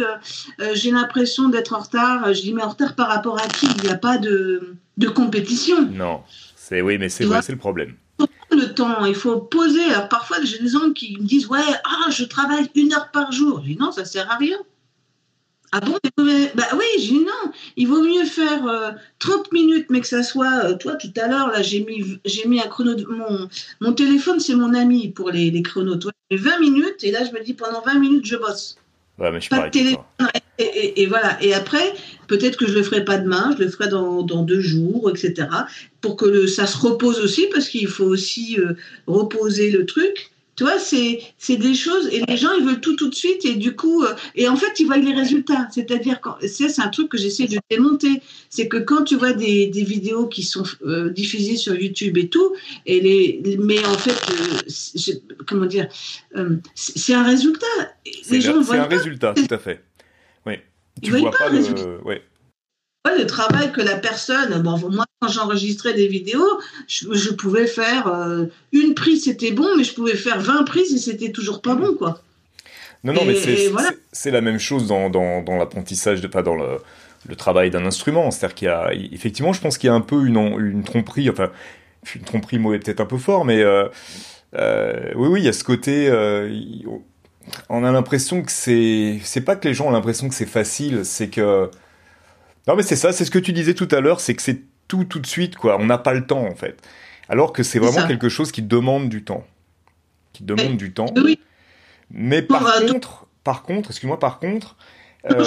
[0.60, 2.34] euh, j'ai l'impression d'être en retard.
[2.34, 3.67] Je dis mais en retard par rapport à qui?
[3.78, 4.75] Il n'y a pas de,
[5.13, 5.86] compétition.
[5.91, 6.21] Non,
[6.56, 7.95] c'est oui, mais c'est le problème.
[8.52, 9.84] Le temps, il faut poser.
[9.91, 13.32] Alors parfois, j'ai des gens qui me disent ouais, ah, je travaille une heure par
[13.32, 13.62] jour.
[13.63, 14.58] Je dis non, ça sert à rien.
[15.72, 15.98] Ah bon
[16.56, 17.52] Bah oui, j'ai non.
[17.78, 20.66] Il vaut mieux faire 30 euh, minutes, mais que ça soit.
[20.66, 22.96] Euh, toi, tout à l'heure, là, j'ai mis, j'ai mis un chrono.
[23.10, 23.48] Mon,
[23.80, 25.98] mon téléphone, c'est mon ami pour les, les chronos.
[25.98, 28.78] Toi, 20 minutes, et là, je me dis pendant 20 minutes, je bosse.
[29.20, 30.04] Ouais, mais je pas de téléphone.
[30.58, 31.42] Et, et, voilà.
[31.42, 31.94] Et après,
[32.28, 35.48] peut-être que je le ferai pas demain, je le ferai dans, dans deux jours, etc.
[36.02, 38.74] Pour que le, ça se repose aussi, parce qu'il faut aussi euh,
[39.08, 40.32] reposer le truc.
[40.60, 43.56] Tu vois, c'est des choses, et les gens, ils veulent tout tout de suite, et
[43.56, 45.69] du coup, euh, et en fait, ils voient les résultats.
[45.72, 49.86] C'est-à-dire, c'est un truc que j'essaie de démonter, c'est que quand tu vois des, des
[49.86, 52.54] vidéos qui sont euh, diffusées sur YouTube et tout,
[52.86, 55.13] et les, mais en fait, euh,
[55.48, 55.88] comment dire,
[56.76, 57.65] c'est un résultat.
[58.22, 59.82] C'est un résultat, tout à fait.
[60.45, 60.56] Oui.
[61.02, 62.04] Tu vois pas, le...
[62.04, 62.22] Ouais
[63.06, 68.46] le travail que la personne, bon, moi quand j'enregistrais des vidéos, je, pouvais faire euh,
[68.72, 71.94] une prise, c'était bon, mais je pouvais faire 20 prises et c'était toujours pas bon,
[71.96, 72.22] quoi.
[73.04, 73.36] Non, non, mais
[74.12, 76.80] c'est la même chose dans, dans, dans l'apprentissage, pas dans le,
[77.30, 78.30] le travail d'un instrument.
[78.30, 81.30] C'est-à-dire qu'il y a, effectivement, je pense qu'il y a un peu une, une tromperie,
[81.30, 81.50] enfin,
[82.16, 83.88] une tromperie, mot est peut-être un peu fort, mais euh,
[84.56, 86.10] euh, oui, oui, il y a ce côté.
[87.70, 91.06] on a l'impression que c'est, c'est pas que les gens ont l'impression que c'est facile,
[91.06, 91.70] c'est que
[92.70, 94.62] non, mais c'est ça, c'est ce que tu disais tout à l'heure, c'est que c'est
[94.88, 95.78] tout tout de suite, quoi.
[95.80, 96.80] On n'a pas le temps, en fait.
[97.28, 99.44] Alors que c'est vraiment quelque chose qui demande du temps.
[100.34, 101.08] Qui demande du temps.
[101.16, 101.40] Oui.
[102.12, 104.78] Mais par contre, par contre, excuse-moi, par contre,
[105.32, 105.44] euh,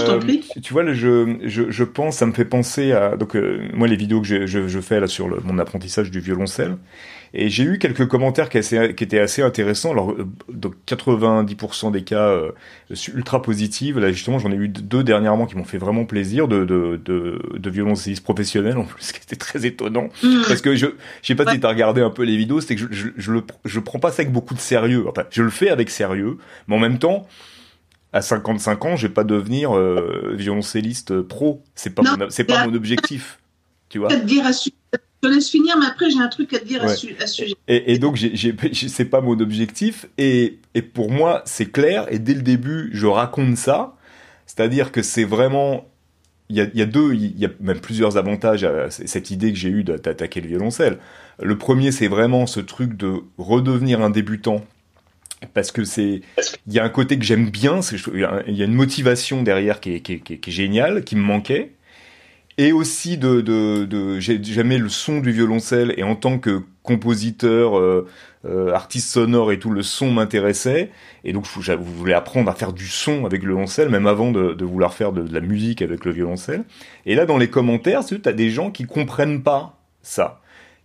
[0.61, 3.97] tu vois, je, je, je, pense, ça me fait penser à donc euh, moi les
[3.97, 6.77] vidéos que je, je, je fais là sur le, mon apprentissage du violoncelle,
[7.35, 9.93] et j'ai eu quelques commentaires qui, assez, qui, étaient assez intéressants.
[9.93, 12.53] Alors, euh, donc 90% des cas euh,
[13.15, 13.97] ultra positifs.
[13.97, 17.41] Là, justement, j'en ai eu deux dernièrement qui m'ont fait vraiment plaisir de, de, de,
[17.57, 20.09] de professionnels en plus, ce qui était très étonnant.
[20.23, 20.43] Mmh.
[20.47, 20.87] Parce que je,
[21.23, 23.09] je sais pas si tu as regardé un peu les vidéos, c'est que je, je,
[23.17, 25.07] je, le, je prends pas ça avec beaucoup de sérieux.
[25.09, 26.37] Enfin, je le fais avec sérieux,
[26.69, 27.27] mais en même temps,
[28.13, 31.63] à 55 ans, je vais pas devenir euh, violoncelliste pro.
[31.75, 33.39] C'est pas, c'est pas mon objectif.
[33.89, 34.15] Tu vois.
[34.15, 34.53] Dire à
[35.23, 37.55] te laisse finir, mais après j'ai un truc à te dire à, ce sujet.
[37.69, 38.19] Et, donc
[38.73, 40.07] c'est pas mon objectif.
[40.19, 42.07] Et, et pour moi c'est clair.
[42.11, 43.97] Et dès le début je raconte ça,
[44.47, 45.87] c'est-à-dire que c'est vraiment
[46.49, 49.31] il y, a, il y a, deux, il y a même plusieurs avantages à cette
[49.31, 50.99] idée que j'ai eue d'attaquer le violoncelle.
[51.41, 54.63] Le premier, c'est vraiment ce truc de redevenir un débutant
[55.55, 56.21] parce que c'est
[56.67, 57.81] il y a un côté que j'aime bien
[58.47, 61.23] il y a une motivation derrière qui est, qui, est, qui est, géniale qui me
[61.23, 61.73] manquait
[62.63, 65.95] et aussi de, de, de j'aimais le son du violoncelle.
[65.97, 68.07] Et en tant que compositeur euh,
[68.45, 70.91] euh, artiste sonore et tout le son m'intéressait.
[71.25, 74.65] Et donc je, voulais apprendre à faire du son avec le violoncelle même avant de,
[74.65, 76.65] vouloir faire de, la musique avec le violoncelle.
[77.07, 80.41] Et là dans les commentaires tu as des gens qui comprennent pas ça.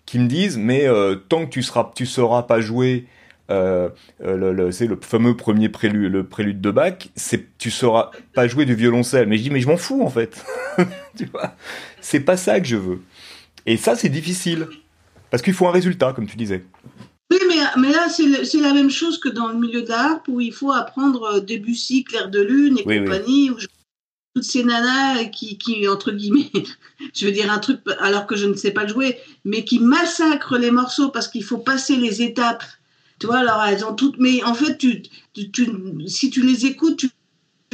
[0.05, 3.05] Qui me disent mais euh, tant que tu seras tu sauras pas jouer
[3.49, 3.89] euh,
[4.23, 8.47] euh, le, c'est le fameux premier prélude, le prélude de Bach, c'est tu sauras pas
[8.47, 9.27] jouer du violoncelle.
[9.27, 10.43] Mais je dis mais je m'en fous en fait.
[11.17, 11.55] tu vois,
[12.01, 13.01] c'est pas ça que je veux.
[13.65, 14.67] Et ça c'est difficile
[15.29, 16.65] parce qu'il faut un résultat, comme tu disais.
[17.29, 20.53] Oui, mais, mais là, c'est la même chose que dans le milieu d'art où il
[20.53, 23.51] faut apprendre euh, Debussy, Clair de Lune et compagnie,
[24.33, 26.51] toutes ces nanas qui, qui, entre guillemets,
[27.13, 30.57] je veux dire un truc alors que je ne sais pas jouer, mais qui massacrent
[30.57, 32.63] les morceaux parce qu'il faut passer les étapes
[33.19, 34.17] tu vois, alors elles ont toutes.
[34.19, 35.01] Mais en fait, tu,
[35.34, 35.67] tu,
[36.08, 37.10] si tu les écoutes, tu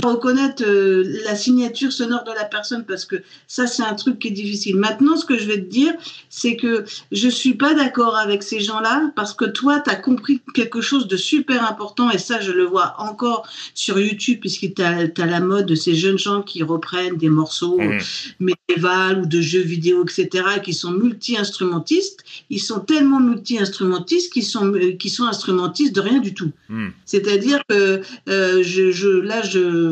[0.01, 4.29] reconnaître euh, la signature sonore de la personne parce que ça c'est un truc qui
[4.29, 4.75] est difficile.
[4.75, 5.93] Maintenant ce que je vais te dire
[6.29, 10.41] c'est que je suis pas d'accord avec ces gens-là parce que toi tu as compris
[10.53, 14.81] quelque chose de super important et ça je le vois encore sur YouTube puisque tu
[14.81, 17.99] as, la mode de ces jeunes gens qui reprennent des morceaux mmh.
[18.39, 22.23] médiévaux ou de jeux vidéo etc qui sont multi-instrumentistes.
[22.49, 26.51] Ils sont tellement multi-instrumentistes qu'ils sont, euh, sont instrumentistes de rien du tout.
[26.69, 26.89] Mmh.
[27.05, 29.82] C'est-à-dire que euh, je, je, là je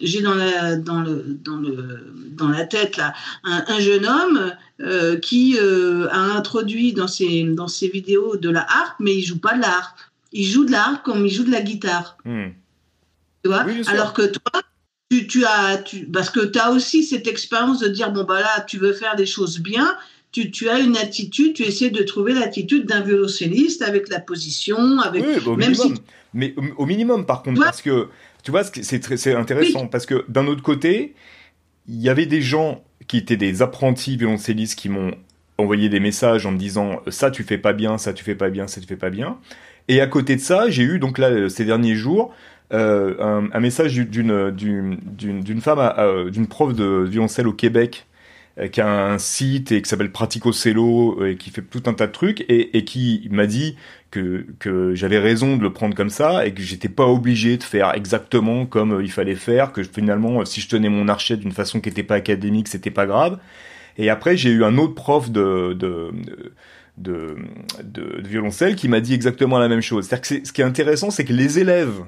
[0.00, 5.18] j'ai dans la, dans, le, dans, le, dans la tête là, un, jeune homme euh,
[5.18, 9.38] qui euh, a introduit dans ses, dans ses vidéos de la harpe, mais il joue
[9.38, 9.98] pas de la harpe.
[10.32, 12.18] Il joue de la harpe comme il joue de la guitare.
[12.24, 12.48] Hmm.
[13.42, 14.62] Tu vois Alors que toi,
[15.10, 18.40] tu, tu as, tu, parce que tu as aussi cette expérience de dire bon, bah
[18.40, 19.96] là, tu veux faire des choses bien.
[20.30, 25.00] Tu, tu, as une attitude, tu essaies de trouver l'attitude d'un violoncelliste avec la position,
[25.00, 25.94] avec bah, même si
[26.34, 28.08] mais au, minimum par contre parce que
[28.42, 31.14] tu vois, c'est intéressant parce que d'un autre côté,
[31.86, 35.12] il y avait des gens qui étaient des apprentis violoncellistes qui m'ont
[35.56, 38.50] envoyé des messages en me disant ça tu fais pas bien, ça tu fais pas
[38.50, 39.38] bien, ça tu fais pas bien.
[39.88, 42.34] Et à côté de ça, j'ai eu donc là ces derniers jours
[42.72, 48.06] euh, un, message d'une d'une femme, d'une prof de violoncelle au Québec
[48.58, 51.94] euh, qui a un site et qui s'appelle Pratico Cello et qui fait tout un
[51.94, 53.76] tas de trucs et, et qui m'a dit
[54.10, 57.62] que, que j'avais raison de le prendre comme ça et que j'étais pas obligé de
[57.62, 61.52] faire exactement comme euh, il fallait faire, que finalement si je tenais mon archet d'une
[61.52, 63.38] façon qui était pas académique, c'était pas grave.
[63.96, 66.10] Et après j'ai eu un autre prof de, de,
[66.96, 67.36] de,
[67.82, 70.06] de, de violoncelle qui m'a dit exactement la même chose.
[70.06, 72.02] C'est-à-dire que ce qui est intéressant, c'est que les élèves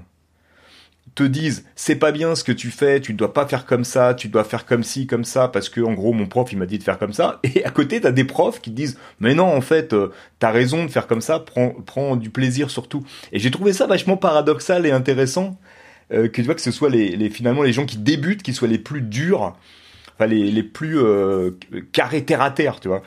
[1.15, 4.15] te disent c'est pas bien ce que tu fais, tu dois pas faire comme ça,
[4.15, 6.67] tu dois faire comme ci, comme ça, parce que en gros mon prof il m'a
[6.67, 7.41] dit de faire comme ça.
[7.55, 10.51] Et à côté t'as des profs qui te disent mais non en fait euh, t'as
[10.51, 13.05] raison de faire comme ça, prends, prends du plaisir surtout.
[13.33, 15.59] Et j'ai trouvé ça vachement paradoxal et intéressant
[16.13, 18.53] euh, que tu vois que ce soit les, les, finalement les gens qui débutent qui
[18.53, 19.57] soient les plus durs,
[20.15, 21.53] enfin les, les plus euh,
[21.93, 23.03] carrés terre à terre, tu vois.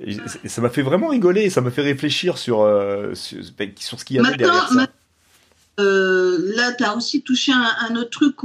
[0.00, 3.42] Et ça m'a fait vraiment rigoler, ça m'a fait réfléchir sur, euh, sur,
[3.76, 4.86] sur, ce qu'il y avait derrière ça.
[5.78, 8.36] Euh, là, tu as aussi touché un, un autre truc.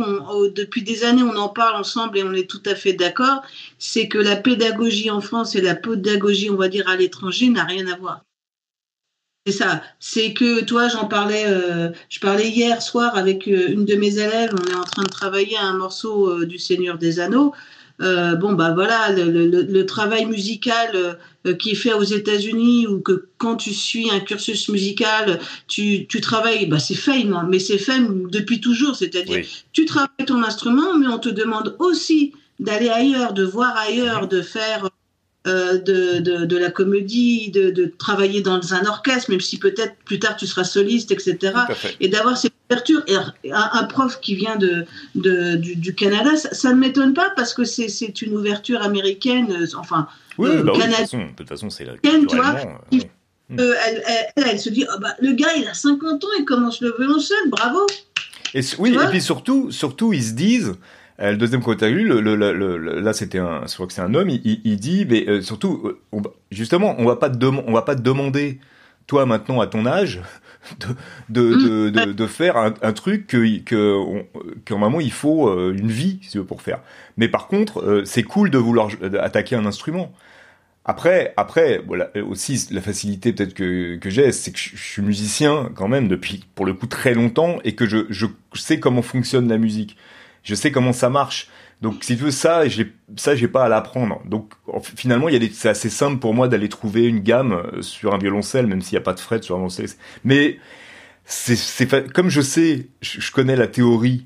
[0.56, 3.42] depuis des années, on en parle ensemble et on est tout à fait d'accord.
[3.80, 7.64] C'est que la pédagogie en France et la pédagogie, on va dire, à l'étranger n'a
[7.64, 8.24] rien à voir.
[9.46, 9.82] C'est ça.
[10.00, 14.20] C'est que, toi, j'en parlais, euh, je parlais hier soir avec euh, une de mes
[14.20, 14.54] élèves.
[14.54, 17.54] On est en train de travailler un morceau du Seigneur des Anneaux.
[18.04, 23.30] Euh, bon bah voilà le, travail musical euh, qui est fait aux États-Unis ou que
[23.38, 28.02] quand tu suis un cursus musical tu, tu travailles bah c'est fait mais c'est fait
[28.30, 28.96] depuis toujours.
[28.96, 34.28] C'est-à-dire tu travailles ton instrument mais on te demande aussi d'aller ailleurs de voir ailleurs
[34.28, 34.90] de faire
[35.46, 39.96] euh, de, de, de, la comédie, de, de, travailler dans un orchestre, même si peut-être
[40.06, 41.54] plus tard tu seras soliste, etc.
[42.00, 43.04] Et d'avoir cette ouverture.
[43.44, 47.54] Et un, prof qui vient de, de du, du, Canada, ça, ne m'étonne pas parce
[47.54, 51.94] que c'est une ouverture américaine, euh, enfin, oui, euh, bah de toute façon, c'est la
[51.98, 52.56] tu vois,
[53.60, 54.04] euh, elle,
[54.36, 56.96] elle, elle, se dit, oh bah, le gars, il a 50 ans, il commence le
[56.98, 57.86] violoncelle, bravo.
[58.54, 60.74] Et, oui, et puis surtout, surtout, ils se disent,
[61.32, 64.30] le deuxième côté le, le, le, là c'était un, je crois que c'est un homme,
[64.30, 66.20] il, il dit, mais euh, surtout, euh,
[66.52, 68.60] justement, on va pas te on va pas te demander,
[69.08, 70.22] toi maintenant à ton âge,
[71.30, 76.20] de de, de, de, faire un, un, truc que que moment il faut une vie
[76.22, 76.80] si tu veux pour faire.
[77.18, 80.12] Mais par contre, c'est cool de vouloir attaquer un instrument.
[80.86, 85.72] Après, après, voilà, aussi la facilité peut-être que, que j'ai, c'est que je, suis musicien
[85.76, 89.48] quand même depuis pour le coup très longtemps et que je, je sais comment fonctionne
[89.48, 89.98] la musique.
[90.44, 91.48] Je sais comment ça marche.
[91.82, 94.22] Donc si tu veux ça, j'ai ça j'ai pas à l'apprendre.
[94.26, 94.54] Donc
[94.96, 98.14] finalement, il y a c'est assez simple pour moi d'aller trouver une gamme euh, sur
[98.14, 99.90] un violoncelle, même s'il n'y a pas de fret sur un violoncelle.
[100.24, 100.60] Mais
[101.26, 104.24] c'est c'est comme je sais, je, connais la théorie.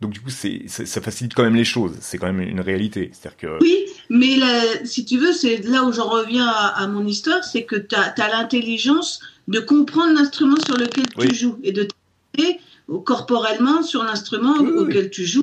[0.00, 1.96] Donc du coup, c'est ça facilite quand même les choses.
[2.00, 3.10] C'est quand même une réalité.
[3.12, 4.36] C'est-à-dire que oui, mais
[4.84, 8.28] si tu veux, c'est là où j'en reviens à, mon histoire, c'est que tu as,
[8.28, 11.88] l'intelligence de comprendre l'instrument sur lequel tu joues et de
[12.32, 12.58] t'aider
[13.04, 15.42] corporellement sur l'instrument auquel tu joues.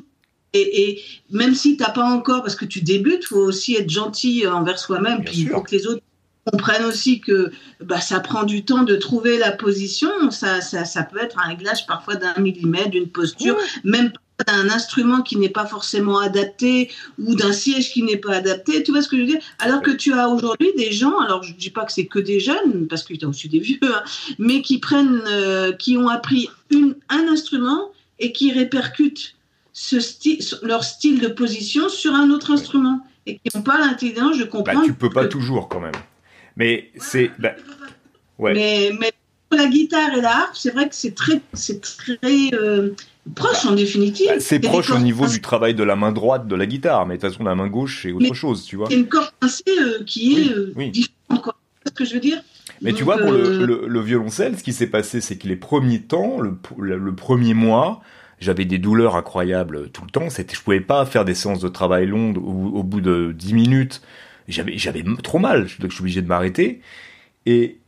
[0.52, 3.90] Et, même si tu n'as pas encore, parce que tu débutes, il faut aussi être
[3.90, 6.02] gentil envers soi-même, puis il faut que les autres
[6.50, 10.30] comprennent aussi que bah, ça prend du temps de trouver la position.
[10.30, 14.12] Ça, ça, ça peut être un réglage parfois d'un millimètre, d'une posture, même
[14.46, 18.82] d'un instrument qui n'est pas forcément adapté ou d'un siège qui n'est pas adapté.
[18.82, 19.40] Tu vois ce que je veux dire?
[19.58, 22.18] Alors que tu as aujourd'hui des gens, alors je ne dis pas que c'est que
[22.18, 24.02] des jeunes, parce que tu as aussi des vieux, hein,
[24.38, 29.34] mais qui prennent, euh, qui ont appris une, un instrument et qui répercutent
[29.80, 34.38] ce style, leur style de position sur un autre instrument et qui n'ont pas l'intelligence
[34.38, 34.80] de comprendre.
[34.80, 35.94] Bah, tu peux pas toujours quand même.
[36.56, 37.30] Mais c'est.
[37.38, 37.52] Bah,
[38.38, 38.52] ouais.
[38.52, 39.12] Mais, mais
[39.56, 42.18] la guitare et l'art, c'est vrai que c'est très, c'est très
[42.52, 42.90] euh,
[43.34, 44.26] proche en définitive.
[44.28, 47.16] Bah, c'est proche au niveau du travail de la main droite de la guitare, mais
[47.16, 48.88] de toute façon la main gauche c'est autre chose, tu vois.
[48.90, 52.42] C'est une corde pincée euh, qui est euh, différente, ce que je veux dire?
[52.82, 56.02] Mais tu vois, pour le, le, violoncelle, ce qui s'est passé, c'est que les premiers
[56.02, 58.02] temps, le, le premier mois,
[58.40, 60.30] j'avais des douleurs incroyables tout le temps.
[60.30, 64.02] C'était, je pouvais pas faire des séances de travail longues au, bout de 10 minutes.
[64.48, 66.80] J'avais, j'avais trop mal, donc je suis obligé de m'arrêter.
[67.46, 67.78] Et,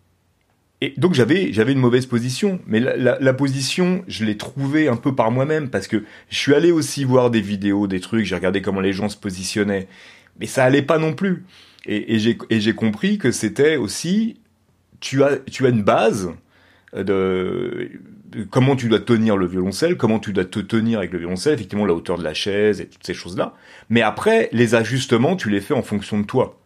[0.81, 4.97] et donc j'avais j'avais une mauvaise position, mais la, la, position je l'ai trouvée un
[4.97, 8.35] peu par moi-même parce que je suis allé aussi voir des vidéos, des trucs, j'ai
[8.35, 9.89] regardé comment les gens se positionnaient,
[10.39, 11.45] mais ça allait pas non plus.
[11.85, 14.37] Et, et j'ai compris que c'était aussi
[15.01, 16.31] tu as tu as une base
[16.95, 17.91] de,
[18.51, 21.87] comment tu dois tenir le violoncelle, comment tu dois te tenir avec le violoncelle, effectivement
[21.87, 23.55] la hauteur de la chaise et toutes ces choses là.
[23.89, 26.62] Mais après les ajustements tu les fais en fonction de toi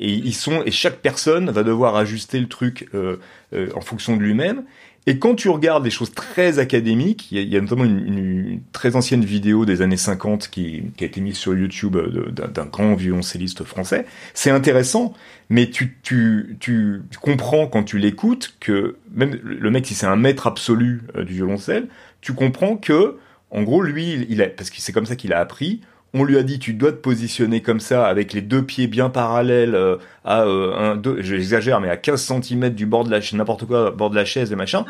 [0.00, 3.18] et ils sont et chaque personne va devoir ajuster le truc euh,
[3.52, 4.64] euh, en fonction de lui-même.
[5.06, 9.24] Et quand tu regardes des choses très académiques, il y, a, notamment une, très ancienne
[9.24, 13.64] vidéo des années 50 qui, qui a été mise sur YouTube euh, d'un grand violoncelliste
[13.64, 14.04] français.
[14.34, 15.14] C'est intéressant,
[15.48, 20.16] mais tu, tu, tu, comprends quand tu l'écoutes que même le mec, si c'est un
[20.16, 21.88] maître absolu du violoncelle,
[22.20, 23.16] tu comprends que,
[23.50, 25.80] en gros, lui, il a, parce que c'est comme ça qu'il a appris,
[26.12, 29.10] on lui a dit tu dois te positionner comme ça avec les deux pieds bien
[29.10, 33.20] parallèles euh, à euh, un deux, j'exagère mais à 15 cm du bord de la
[33.20, 34.84] chaise n'importe quoi bord de la chaise et machin.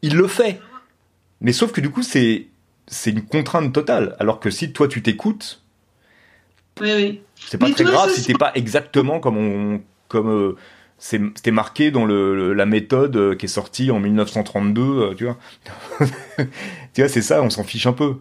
[0.00, 0.60] Il le fait.
[1.40, 2.46] Mais sauf que du coup c'est
[2.86, 4.16] c'est une contrainte totale.
[4.18, 5.62] Alors que si toi tu t'écoutes
[6.80, 10.56] oui, c'est pas très grave si t'es pas exactement comme on comme euh,
[10.98, 15.38] c'était marqué dans le, la méthode qui est sortie en 1932 tu vois.
[16.94, 18.16] Tu vois c'est ça on s'en fiche un peu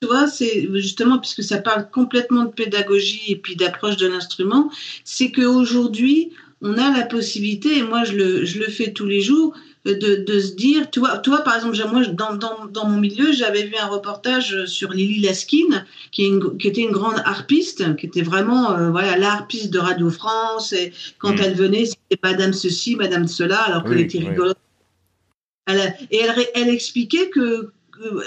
[0.00, 4.70] tu vois, c'est justement puisque ça parle complètement de pédagogie et puis d'approche de l'instrument,
[5.04, 6.30] c'est qu'aujourd'hui,
[6.62, 9.54] on a la possibilité, et moi je le, je le fais tous les jours,
[9.86, 13.32] de, de, se dire, tu vois, toi par exemple, moi dans, dans, dans mon milieu,
[13.32, 17.96] j'avais vu un reportage sur Lily Laskin, qui, est une, qui était une grande harpiste,
[17.96, 21.42] qui était vraiment euh, voilà l'harpiste de Radio France, et quand mm.
[21.42, 24.58] elle venait, c'était Madame ceci, Madame cela, alors qu'elle était rigolote.
[25.66, 27.70] Elle, et elle, elle expliquait que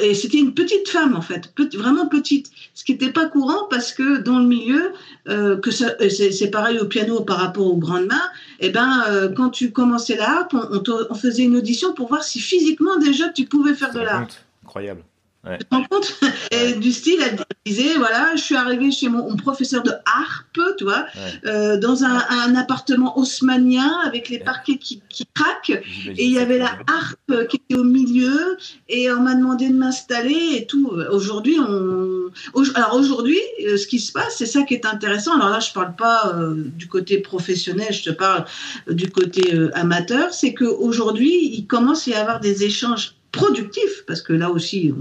[0.01, 3.93] et c'était une petite femme en fait, vraiment petite, ce qui n'était pas courant parce
[3.93, 4.91] que dans le milieu,
[5.27, 9.29] euh, que c'est pareil au piano par rapport aux grandes mains, et eh ben euh,
[9.29, 13.45] quand tu commençais la on, on, faisait une audition pour voir si physiquement déjà tu
[13.45, 14.27] pouvais faire de l'art.
[14.63, 15.03] Incroyable.
[15.45, 15.57] Ouais.
[15.57, 16.19] Tu te rends compte
[16.79, 21.05] Du style, elle disait voilà, je suis arrivée chez mon, professeur de harpe, tu vois,
[21.45, 26.39] euh, dans un, un, appartement haussmanien avec les parquets qui, qui craquent, et il y
[26.39, 30.91] avait la harpe qui était au milieu, et on m'a demandé de m'installer et tout.
[31.11, 32.31] Aujourd'hui, on.
[32.75, 35.35] Alors aujourd'hui, euh, ce qui se passe, c'est ça qui est intéressant.
[35.35, 38.45] Alors là, je parle pas euh, du côté professionnel, je te parle
[38.87, 40.33] du côté amateur.
[40.33, 44.93] C'est qu'aujourd'hui, il commence à y avoir des échanges productif, parce que là aussi,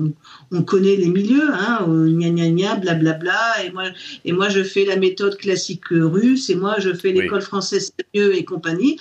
[0.51, 3.85] on, connaît les milieux, hein, euh, gna gna gna, blablabla, et moi,
[4.25, 8.35] et moi je fais la méthode classique russe, et moi je fais l'école française sérieux
[8.35, 8.99] et compagnie.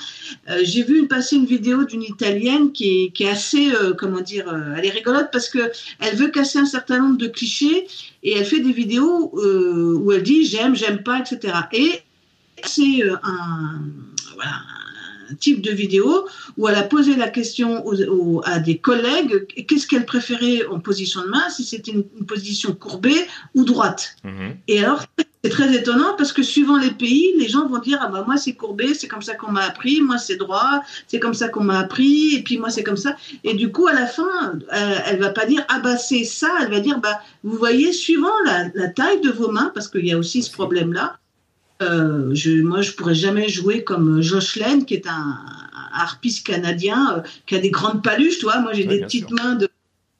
[0.50, 4.20] Euh, j'ai vu passer une vidéo d'une italienne qui est, qui est assez, euh, comment
[4.20, 7.88] dire, elle est rigolote parce que elle veut casser un certain nombre de clichés,
[8.24, 11.54] et elle fait des vidéos où elle dit j'aime, j'aime pas, etc.
[11.72, 12.02] Et
[12.66, 13.80] c'est un,
[14.36, 14.60] voilà,
[15.40, 16.28] type de vidéo
[16.58, 17.84] où elle a posé la question
[18.44, 23.26] à des collègues qu'est-ce qu'elle préférait en position de main, si c'était une, position courbée
[23.56, 24.16] ou droite.
[24.24, 24.58] Mhm.
[24.68, 25.06] Et alors,
[25.44, 28.38] c'est très étonnant parce que suivant les pays, les gens vont dire ah bah moi
[28.38, 31.64] c'est courbé, c'est comme ça qu'on m'a appris, moi c'est droit, c'est comme ça qu'on
[31.64, 33.16] m'a appris, et puis moi c'est comme ça.
[33.44, 36.50] Et du coup à la fin, euh, elle va pas dire ah bah c'est ça,
[36.62, 40.06] elle va dire bah vous voyez suivant la, la taille de vos mains parce qu'il
[40.06, 41.18] y a aussi ce problème là.
[41.82, 45.40] Euh, je, moi je pourrais jamais jouer comme Josh Lane qui est un,
[45.94, 48.60] harpiste canadien euh, qui a des grandes paluches, toi.
[48.60, 49.68] Moi j'ai des petites mains de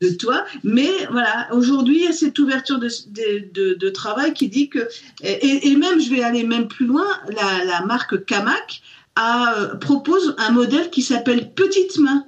[0.02, 0.46] de toi.
[0.64, 4.90] Mais voilà, aujourd'hui, il y a cette ouverture de, de, travail qui dit que,
[5.22, 8.82] et, même, je vais aller même plus loin, la, marque Kamak
[9.16, 12.26] a, euh, propose un modèle qui s'appelle Petite Main.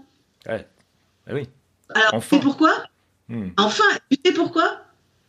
[0.47, 0.67] Ouais.
[1.27, 1.47] Ah oui.
[1.95, 2.38] Alors, enfin.
[2.38, 2.73] tu pourquoi?
[3.29, 3.49] Hmm.
[3.57, 4.81] Enfin, tu sais pourquoi?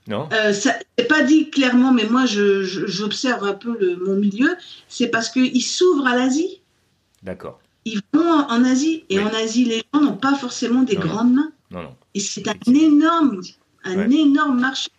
[0.06, 0.28] Non.
[0.32, 4.54] Euh, ça n'est pas dit clairement, mais moi j'observe un peu le, mon milieu.
[4.88, 6.60] C'est parce qu'ils s'ouvrent à l'Asie.
[7.22, 7.60] D'accord.
[7.86, 9.04] Ils vont en, Asie.
[9.08, 11.52] Et en Asie, les gens n'ont pas forcément des grandes mains.
[11.70, 11.96] Non, non.
[12.14, 13.40] Et c'est un énorme,
[13.84, 14.90] un énorme marché.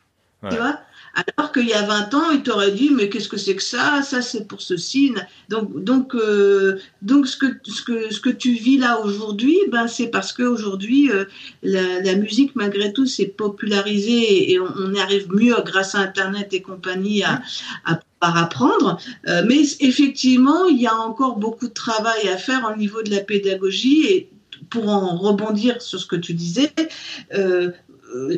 [0.49, 0.79] Tu vois?
[1.15, 4.01] Alors qu'il y a 20 ans, il t'aurait dit mais qu'est-ce que c'est que ça?
[4.01, 5.13] Ça c'est pour ceci.
[5.49, 9.87] Donc donc euh, donc ce que ce que ce que tu vis là aujourd'hui, ben
[9.87, 11.25] c'est parce que aujourd'hui euh,
[11.63, 17.23] la, musique malgré tout s'est popularisée et on, arrive mieux grâce à Internet et compagnie
[17.23, 17.41] à,
[17.85, 18.97] à apprendre.
[19.27, 23.11] Euh, mais effectivement, il y a encore beaucoup de travail à faire au niveau de
[23.11, 24.29] la pédagogie et
[24.69, 26.71] pour en rebondir sur ce que tu disais,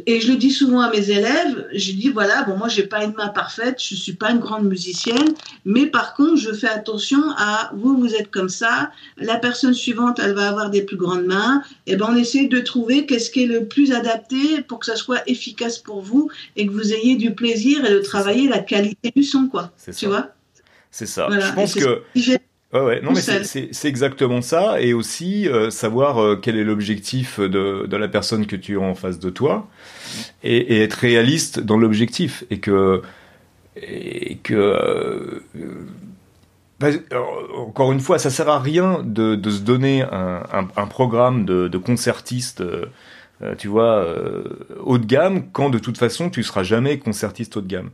[0.05, 3.03] et je le dis souvent à mes élèves, je dis voilà, bon moi j'ai pas
[3.03, 5.33] une main parfaite, je suis pas une grande musicienne,
[5.65, 10.19] mais par contre je fais attention à vous vous êtes comme ça, la personne suivante
[10.23, 13.43] elle va avoir des plus grandes mains, et ben on essaie de trouver qu'est-ce qui
[13.43, 17.15] est le plus adapté pour que ça soit efficace pour vous et que vous ayez
[17.15, 19.71] du plaisir et de travailler la qualité du son quoi.
[19.95, 20.29] Tu vois?
[20.91, 21.27] C'est ça.
[21.29, 22.01] Je pense que
[22.77, 27.39] Ouais, ouais, non, mais c'est exactement ça, et aussi euh, savoir euh, quel est l'objectif
[27.39, 29.67] de, de la personne que tu as en face de toi,
[30.43, 33.01] et, et être réaliste dans l'objectif, et que
[33.75, 35.41] et que euh,
[36.79, 36.89] bah,
[37.55, 41.45] encore une fois, ça sert à rien de, de se donner un, un, un programme
[41.45, 42.63] de, de concertiste,
[43.57, 44.05] tu vois,
[44.83, 47.89] haut de gamme, quand de toute façon tu seras jamais concertiste haut de gamme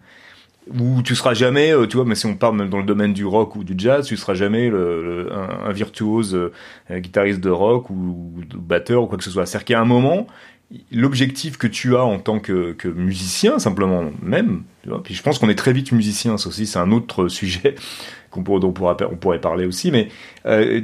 [0.71, 3.13] où tu seras jamais, euh, tu vois, mais si on parle même dans le domaine
[3.13, 8.33] du rock ou du jazz, tu seras jamais un, virtuose euh, guitariste de rock ou,
[8.55, 9.45] batteur ou quoi que ce soit.
[9.45, 10.27] C'est-à-dire qu'à un moment,
[10.91, 15.39] l'objectif que tu as en tant que, musicien, simplement même, tu vois, puis je pense
[15.39, 17.75] qu'on est très vite musicien, ça aussi c'est un autre sujet
[18.31, 20.09] qu'on pourrait, on pourrait parler aussi, mais
[20.45, 20.81] euh,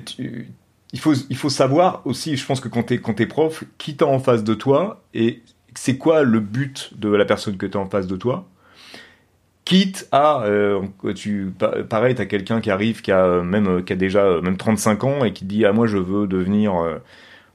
[0.93, 3.95] il, faut, il faut savoir aussi, je pense que quand t'es, quand t'es prof, qui
[3.95, 5.41] t'as en face de toi et
[5.75, 8.47] c'est quoi le but de la personne que t'as en face de toi?
[9.69, 10.81] Quitte à euh,
[11.13, 11.53] tu
[11.89, 15.23] pareil t'as quelqu'un qui arrive qui a euh, même euh, qui déjà même 35 ans
[15.23, 16.73] et qui dit ah moi je veux devenir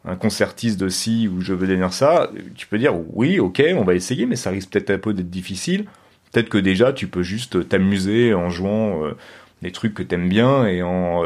[0.04, 3.82] un concertiste de ci ou je veux devenir ça tu peux dire oui ok on
[3.82, 5.86] va essayer mais ça risque peut-être un peu d'être difficile.
[6.30, 9.02] Peut-être que déjà tu peux juste t'amuser en jouant
[9.62, 11.24] des trucs que t'aimes bien et en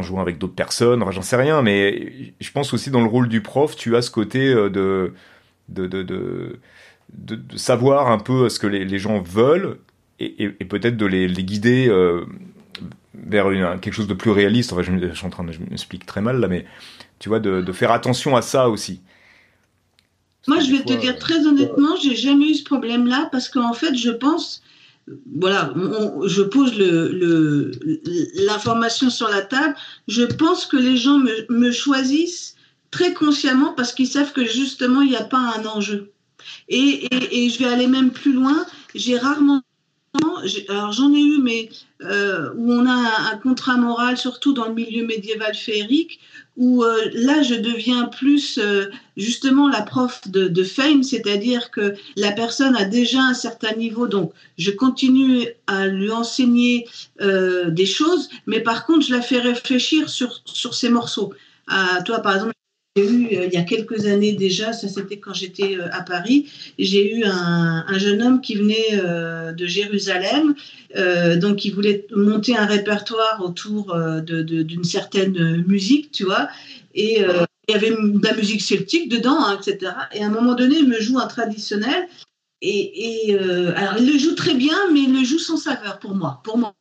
[0.00, 1.02] jouant avec d'autres personnes.
[1.10, 4.10] J'en sais rien mais je pense aussi dans le rôle du prof tu as ce
[4.10, 5.14] côté de,
[5.70, 6.60] de de,
[7.56, 9.78] savoir un peu ce que les, gens veulent
[10.18, 12.24] et, peut-être de les, guider euh,
[13.14, 13.46] vers
[13.80, 14.72] quelque chose de plus réaliste.
[14.72, 16.66] Enfin, je, suis en train de, je m'explique très mal là, mais
[17.18, 19.00] tu vois, de, faire attention à ça aussi.
[20.46, 23.94] Moi, je vais te dire très honnêtement, j'ai jamais eu ce problème-là parce qu'en fait,
[23.96, 24.62] je pense,
[25.34, 25.72] voilà,
[26.26, 26.74] je pose
[28.34, 29.74] l'information le, sur la table.
[30.06, 32.56] Je pense que les gens me, me choisissent
[32.90, 36.12] très consciemment parce qu'ils savent que justement, il n'y a pas un enjeu.
[36.68, 37.08] Et,
[37.48, 38.66] je vais aller même plus loin.
[38.94, 39.62] J'ai rarement,
[40.68, 41.68] alors j'en ai eu, mais
[42.02, 46.20] euh, où on a un, contrat moral, surtout dans le milieu médiéval féerique,
[46.56, 48.86] où euh, là je deviens plus euh,
[49.16, 54.06] justement la prof de, de fame, c'est-à-dire que la personne a déjà un certain niveau,
[54.06, 56.86] donc je continue à lui enseigner
[57.20, 61.32] des choses, mais par contre je la fais réfléchir sur, sur ces morceaux.
[62.04, 62.54] Toi, par exemple,
[62.96, 66.02] j'ai eu, euh, il y a quelques années déjà, ça c'était quand j'étais euh, à
[66.02, 70.54] Paris, j'ai eu un, un, jeune homme qui venait euh, de Jérusalem,
[71.40, 76.48] donc il voulait monter un répertoire autour d'une certaine musique, tu vois,
[76.94, 79.90] et il y avait de la musique celtique dedans, hein, etc.
[80.14, 82.06] Et à un moment donné, il me joue un traditionnel,
[82.62, 83.36] et,
[83.74, 86.58] alors il le joue très bien, mais il le joue sans saveur pour moi, pour
[86.58, 86.72] moi.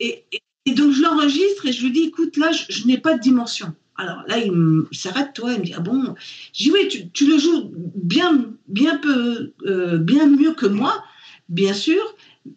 [0.00, 0.24] Et,
[0.68, 3.74] donc je l'enregistre et je lui dis, écoute, là, je n'ai pas de dimension.
[3.96, 4.52] Alors là, il,
[4.92, 6.14] s'arrête, toi, il me dit, ah bon?
[6.52, 11.04] Je dis, oui, tu, le joues bien, bien, peu, euh, bien mieux que moi,
[11.48, 12.02] bien sûr,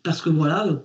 [0.04, 0.82] parce que voilà.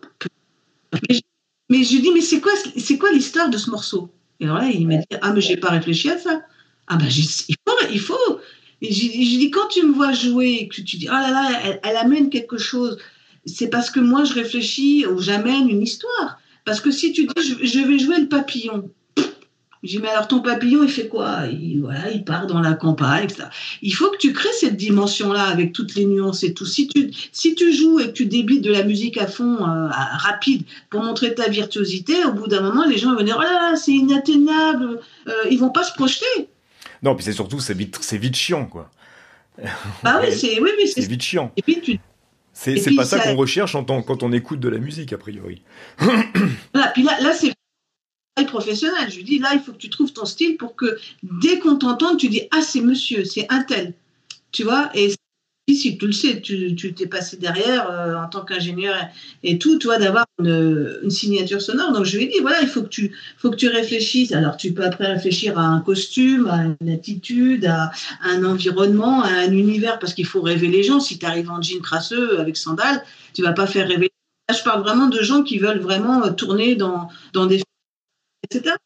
[1.69, 4.11] Mais, je lui dis, mais c'est quoi, c'est quoi l'histoire de ce morceau?
[4.41, 6.43] Et alors là, il m'a dit, ah, mais j'ai pas réfléchi à ça.
[6.89, 8.41] Ah ben, il faut, il faut.
[8.83, 11.97] Et je, dis, quand tu me vois jouer, que tu dis, oh là là, elle,
[11.97, 12.99] amène quelque chose,
[13.45, 16.41] c'est parce que moi, je réfléchis ou j'amène une histoire.
[16.65, 17.33] Parce que si tu dis,
[17.63, 18.91] je vais jouer le papillon,
[19.83, 21.47] je dis, mais alors ton papillon, il fait quoi?
[21.51, 23.45] Il, voilà, il part dans la campagne, etc.
[23.81, 26.67] Il faut que tu crées cette dimension-là avec toutes les nuances et tout.
[26.67, 29.89] Si tu, si tu joues et que tu débites de la musique à fond, euh,
[29.91, 33.71] rapide, pour montrer ta virtuosité, au bout d'un moment, les gens vont dire, oh là
[33.71, 36.49] là, c'est inatteignable, euh, ils vont pas se projeter.
[37.03, 38.91] Non, puis c'est surtout, c'est vite, c'est vite chiant, quoi.
[40.03, 41.53] Bah oui, c'est oui, vite chiant.
[41.57, 41.99] Et puis tu,
[42.53, 45.63] c'est pas ça, qu'on recherche en quand on écoute de la musique, a priori.
[45.99, 47.53] Voilà, puis là, là c'est
[48.47, 49.11] professionnel.
[49.11, 51.77] Je lui dis, là, il faut que tu trouves ton style pour que dès qu'on
[51.77, 53.95] t'entende, tu dis, ah, c'est monsieur, c'est un tel.
[54.53, 55.15] Tu vois Et
[55.75, 58.97] si tu le sais, tu t'es passé derrière euh, en tant qu'ingénieur
[59.43, 61.93] et, tout, toi, d'avoir une, signature sonore.
[61.93, 64.33] Donc je lui ai dit, voilà, il faut que tu, faut que tu réfléchisses.
[64.33, 67.91] Alors tu peux après réfléchir à un costume, à une attitude, à,
[68.23, 71.01] un environnement, à un univers, parce qu'il faut rêver les gens.
[71.01, 73.03] Si tu arrives en jean crasseux avec sandales,
[73.35, 74.11] tu vas pas faire rêver.
[74.51, 77.63] je parle vraiment de gens qui veulent vraiment tourner dans, dans des
[78.51, 78.77] etc.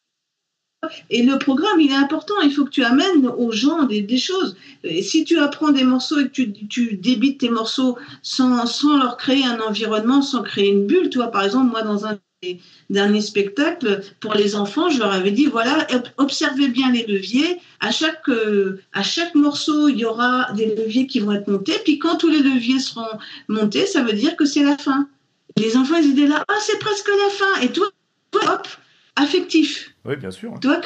[1.08, 2.34] Et le programme, il est important.
[2.42, 4.56] Il faut que tu amènes aux gens des, choses.
[5.02, 9.44] Si tu apprends des morceaux et que tu, débites tes morceaux sans, sans, leur créer
[9.44, 12.60] un environnement, sans créer une bulle, tu vois, par exemple, moi, dans un des
[12.90, 15.86] derniers spectacles, pour les enfants, je leur avais dit, voilà,
[16.18, 17.58] observez bien les leviers.
[17.80, 21.78] À chaque, euh, à chaque morceau, il y aura des leviers qui vont être montés.
[21.84, 25.08] Puis quand tous les leviers seront montés, ça veut dire que c'est la fin.
[25.56, 27.60] Les enfants, ils étaient là, ah, c'est presque la fin.
[27.62, 27.86] Et toi,
[28.34, 28.68] hop,
[29.16, 29.94] affectif.
[30.04, 30.58] Oui, bien sûr.
[30.60, 30.80] Toi,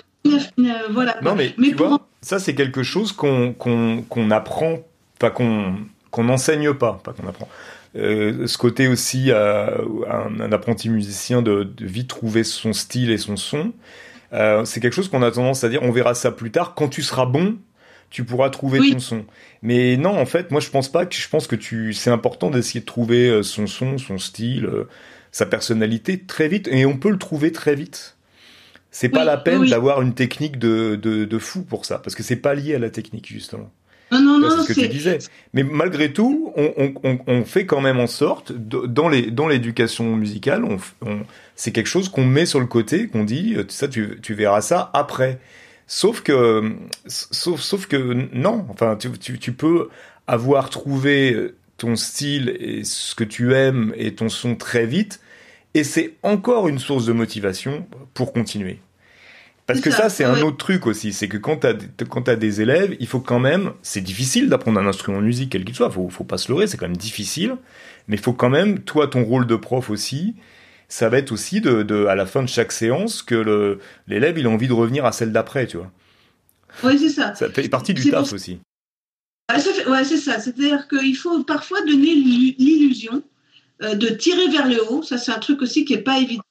[0.91, 1.17] voilà.
[1.23, 4.81] Non, mais, tu vois, ça, c'est quelque chose qu'on qu'on apprend,
[5.19, 5.77] pas qu'on
[6.11, 7.49] qu'on n'enseigne pas, pas qu'on apprend.
[7.97, 9.67] Euh, ce côté aussi, euh,
[10.11, 13.73] un, apprenti musicien de, vite trouver son style et son son,
[14.33, 16.89] euh, c'est quelque chose qu'on a tendance à dire, on verra ça plus tard, quand
[16.89, 17.57] tu seras bon,
[18.11, 19.25] tu pourras trouver ton son.
[19.63, 22.51] Mais non, en fait, moi je pense pas que je pense que tu c'est important
[22.51, 24.69] d'essayer de trouver son son, son style,
[25.33, 28.18] sa personnalité très vite et on peut le trouver très vite.
[28.91, 32.37] C'est pas la peine d'avoir une technique de, de, fou pour ça, parce que c'est
[32.37, 33.71] pas lié à la technique, justement.
[34.11, 35.19] Non, non, non, c'est ce que tu disais.
[35.53, 40.17] Mais malgré tout, on, on, on, fait quand même en sorte, dans les dans l'éducation
[40.17, 40.79] musicale, on,
[41.57, 44.63] c'est quelque chose qu'on met sur le côté, qu'on dit, euh, ça, tu, tu verras
[44.63, 45.39] ça après.
[45.87, 46.73] Sauf que,
[47.07, 48.65] sauf, sauf que non.
[48.71, 49.91] Enfin, tu, tu, tu peux
[50.27, 55.21] avoir trouvé ton style et ce que tu aimes et ton son très vite,
[55.79, 58.81] et c'est encore une source de motivation pour continuer.
[59.65, 61.67] Parce que ça, c'est un autre truc aussi, c'est que quand tu
[62.31, 65.65] as, des élèves, il faut quand même, c'est difficile d'apprendre un instrument de musique, quel
[65.65, 67.55] qu'il soit, faut, faut pas se leurrer, c'est quand même difficile,
[68.09, 70.35] mais il faut quand même, toi, ton rôle de prof aussi,
[70.89, 74.51] ça va être aussi de, à la fin de chaque séance que l'élève, il a
[74.51, 75.93] envie de revenir à celle d'après, tu vois.
[76.83, 77.37] Oui, c'est ça.
[77.37, 78.59] Ça fait partie du taf aussi.
[79.49, 80.41] Ouais, c'est ça.
[80.41, 83.23] C'est-à-dire qu'il faut parfois donner l'illusion
[83.83, 85.03] euh, de tirer vers le haut.
[85.03, 86.43] Ça, c'est un truc aussi qui n'est pas évident.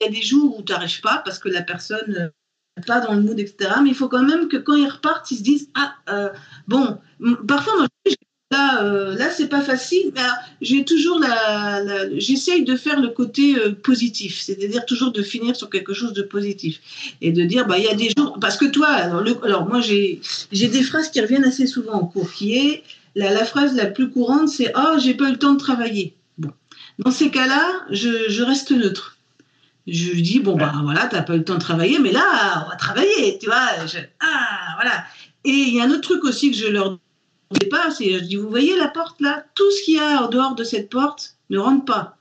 [0.00, 2.86] Il y a des jours où tu n'arrives pas parce que la personne n'est euh,
[2.86, 3.74] pas dans le mood, etc.
[3.82, 6.28] Mais il faut quand même que quand ils repartent, ils se disent Ah, euh,
[6.68, 6.98] bon,
[7.48, 7.88] parfois, moi,
[8.52, 8.82] là,
[9.16, 10.12] là c'est pas facile.
[10.14, 10.22] Mais
[10.60, 15.92] j'ai toujours la, j'essaye de faire le côté positif, c'est-à-dire toujours de finir sur quelque
[15.92, 16.78] chose de positif
[17.20, 19.80] et de dire bah il y a des jours parce que toi, alors, alors moi
[19.80, 20.20] j'ai
[20.52, 22.84] j'ai des phrases qui reviennent assez souvent en cours, qui est
[23.16, 26.14] la, la phrase la plus courante, c'est oh j'ai pas eu le temps de travailler.
[26.98, 29.18] Dans ces cas-là, je, reste neutre.
[29.86, 32.70] Je dis, bon, ben voilà, t'as pas eu le temps de travailler, mais là, on
[32.70, 33.68] va travailler, tu vois.
[34.20, 35.04] ah, voilà.
[35.44, 36.98] Et il y a un autre truc aussi que je leur
[37.52, 39.44] dis pas, c'est, je dis, vous voyez la porte là?
[39.54, 42.16] Tout ce qu'il y a en dehors de cette porte ne rentre pas.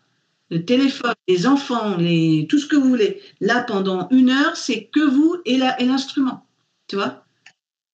[0.52, 3.22] Le téléphone, les enfants, les, tout ce que vous voulez.
[3.42, 6.46] Là, pendant une heure, c'est que vous et, l'instrument.
[6.88, 7.26] Tu vois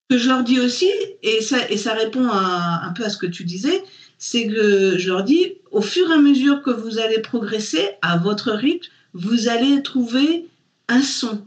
[0.09, 0.91] Ce que je leur dis aussi,
[1.23, 3.83] et ça, et ça répond un peu à ce que tu disais,
[4.23, 8.17] c'est que je leur dis, au fur et à mesure que vous allez progresser à
[8.17, 10.47] votre rythme, vous allez trouver
[10.87, 11.43] un son.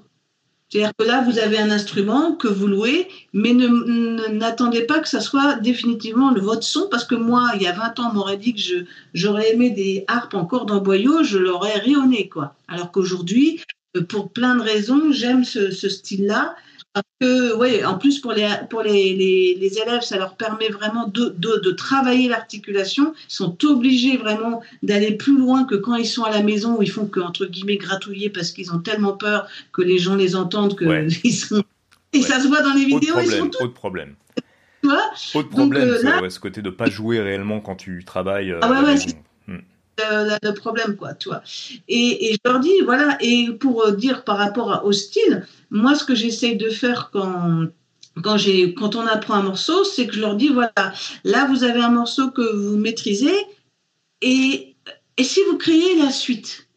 [0.69, 5.21] C'est-à-dire que là, vous avez un instrument que vous louez, mais n'attendez pas que ça
[5.21, 8.39] soit définitivement le votre son, parce que moi, il y a 20 ans, on m'aurait
[8.39, 8.61] dit que
[9.15, 12.57] j'aurais aimé des harpes en corde en boyau, je l'aurais rayonné, quoi.
[12.67, 13.61] Alors qu'aujourd'hui,
[14.09, 16.57] pour plein de raisons, j'aime ce style-là,
[16.95, 21.09] parce que, oui, en plus, pour, les, pour les, les, élèves, ça leur permet vraiment
[21.09, 23.15] de, de, de travailler l'articulation.
[23.29, 26.83] Ils sont obligés vraiment d'aller plus loin que quand ils sont à la maison où
[26.83, 30.37] ils font que, entre guillemets, gratouiller parce qu'ils ont tellement peur que les gens les
[30.37, 30.85] entendent que
[31.31, 31.65] sont.
[32.13, 33.15] Et ça se voit dans les vidéos.
[33.15, 33.51] Problème.
[33.61, 34.15] Autre problème.
[34.81, 35.11] Tu vois?
[35.35, 38.53] Autre problème, euh, ce côté de pas jouer réellement quand tu travailles.
[38.53, 38.95] Euh, ah ouais,
[39.99, 41.43] le, problème, quoi, tu vois.
[41.89, 46.05] Et, et, je leur dis, voilà, et pour dire par rapport au style, moi, ce
[46.05, 47.67] que j'essaye de faire quand,
[48.23, 48.37] quand,
[48.77, 50.93] quand on apprend un morceau, c'est que je leur dis, voilà,
[51.25, 53.37] là, vous avez un morceau que vous maîtrisez,
[54.23, 54.75] et
[55.17, 56.69] et si vous créez la suite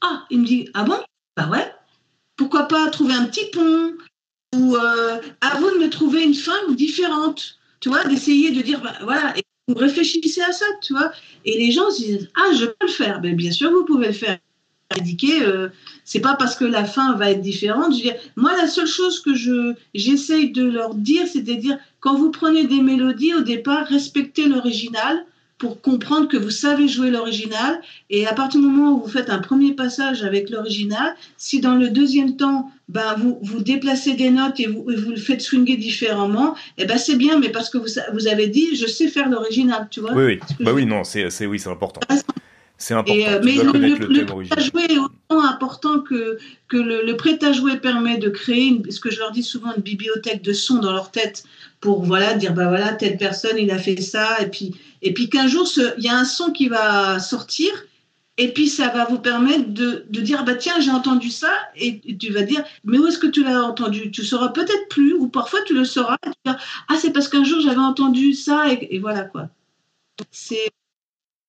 [0.00, 0.98] Ah, il me dit, ah bon?
[1.36, 1.72] Bah ouais.
[2.36, 3.94] Pourquoi pas trouver un petit pont
[4.54, 8.80] ou euh, à vous de me trouver une fin différente, tu vois, d'essayer de dire,
[8.80, 9.32] bah, voilà,
[9.74, 11.12] réfléchissez à ça, tu vois.
[11.44, 13.20] Et les gens se disent, ah, je peux le faire.
[13.20, 14.38] Ben, bien sûr, vous pouvez le faire.
[14.98, 15.68] Indiquer, euh,
[16.04, 17.92] c'est pas parce que la fin va être différente.
[17.92, 21.54] Je veux dire, moi, la seule chose que je j'essaye de leur dire, c'est de
[21.54, 25.24] dire, quand vous prenez des mélodies, au départ, respectez l'original
[25.60, 27.80] pour comprendre que vous savez jouer l'original.
[28.08, 31.74] Et à partir du moment où vous faites un premier passage avec l'original, si dans
[31.74, 35.76] le deuxième temps, ben, vous, vous déplacez des notes et vous, vous le faites swinger
[35.76, 39.28] différemment, eh ben, c'est bien, mais parce que vous, vous avez dit, je sais faire
[39.28, 40.14] l'original, tu vois.
[40.14, 40.40] Oui, oui.
[40.60, 42.00] Bah oui, non, c'est, oui, c'est important.
[42.78, 43.20] C'est important.
[43.28, 46.38] Euh, mais le, le, le, prêt à jouer est autant important que,
[46.68, 49.74] que le, prêt à jouer permet de créer, une, ce que je leur dis souvent,
[49.76, 51.44] une bibliothèque de sons dans leur tête
[51.80, 55.28] pour voilà dire bah voilà telle personne il a fait ça et puis et puis
[55.28, 55.66] qu'un jour
[55.98, 57.70] il y a un son qui va sortir
[58.36, 62.00] et puis ça va vous permettre de, de dire bah tiens j'ai entendu ça et,
[62.16, 64.10] tu vas dire mais où est-ce que tu l'as entendu?
[64.10, 67.28] Tu sauras peut-être plus ou parfois tu le sauras et tu vas ah c'est parce
[67.28, 69.48] qu'un jour j'avais entendu ça et, voilà quoi.
[70.30, 70.70] C'est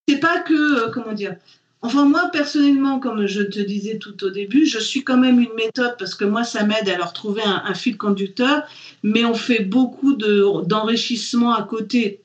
[0.08, 1.36] c'est pas que, euh, comment dire,
[1.84, 5.54] Enfin, moi, personnellement, comme je te disais tout au début, je suis quand même une
[5.56, 8.64] méthode parce que moi, ça m'aide à leur trouver un, fil conducteur,
[9.02, 12.22] mais on fait beaucoup d'enrichissement à côté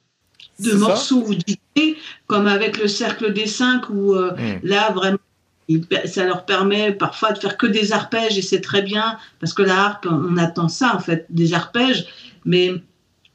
[0.60, 1.96] de morceaux ou d'idées,
[2.26, 4.60] comme avec le cercle des cinq, où euh, hmm.
[4.62, 5.18] là, vraiment,
[6.04, 9.62] ça leur permet parfois de faire que des arpèges et c'est très bien parce que
[9.62, 12.06] la harpe, on attend ça, en fait, des arpèges,
[12.44, 12.72] mais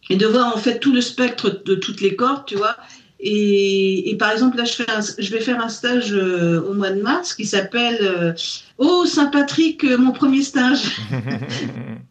[0.09, 2.75] et de voir en fait tout le spectre de toutes les cordes, tu vois.
[3.23, 4.85] Et, par exemple, là, je, fais
[5.19, 8.33] je, vais faire un stage euh, au mois de mars qui s'appelle euh,
[8.79, 10.97] Oh Saint-Patrick, mon premier stage.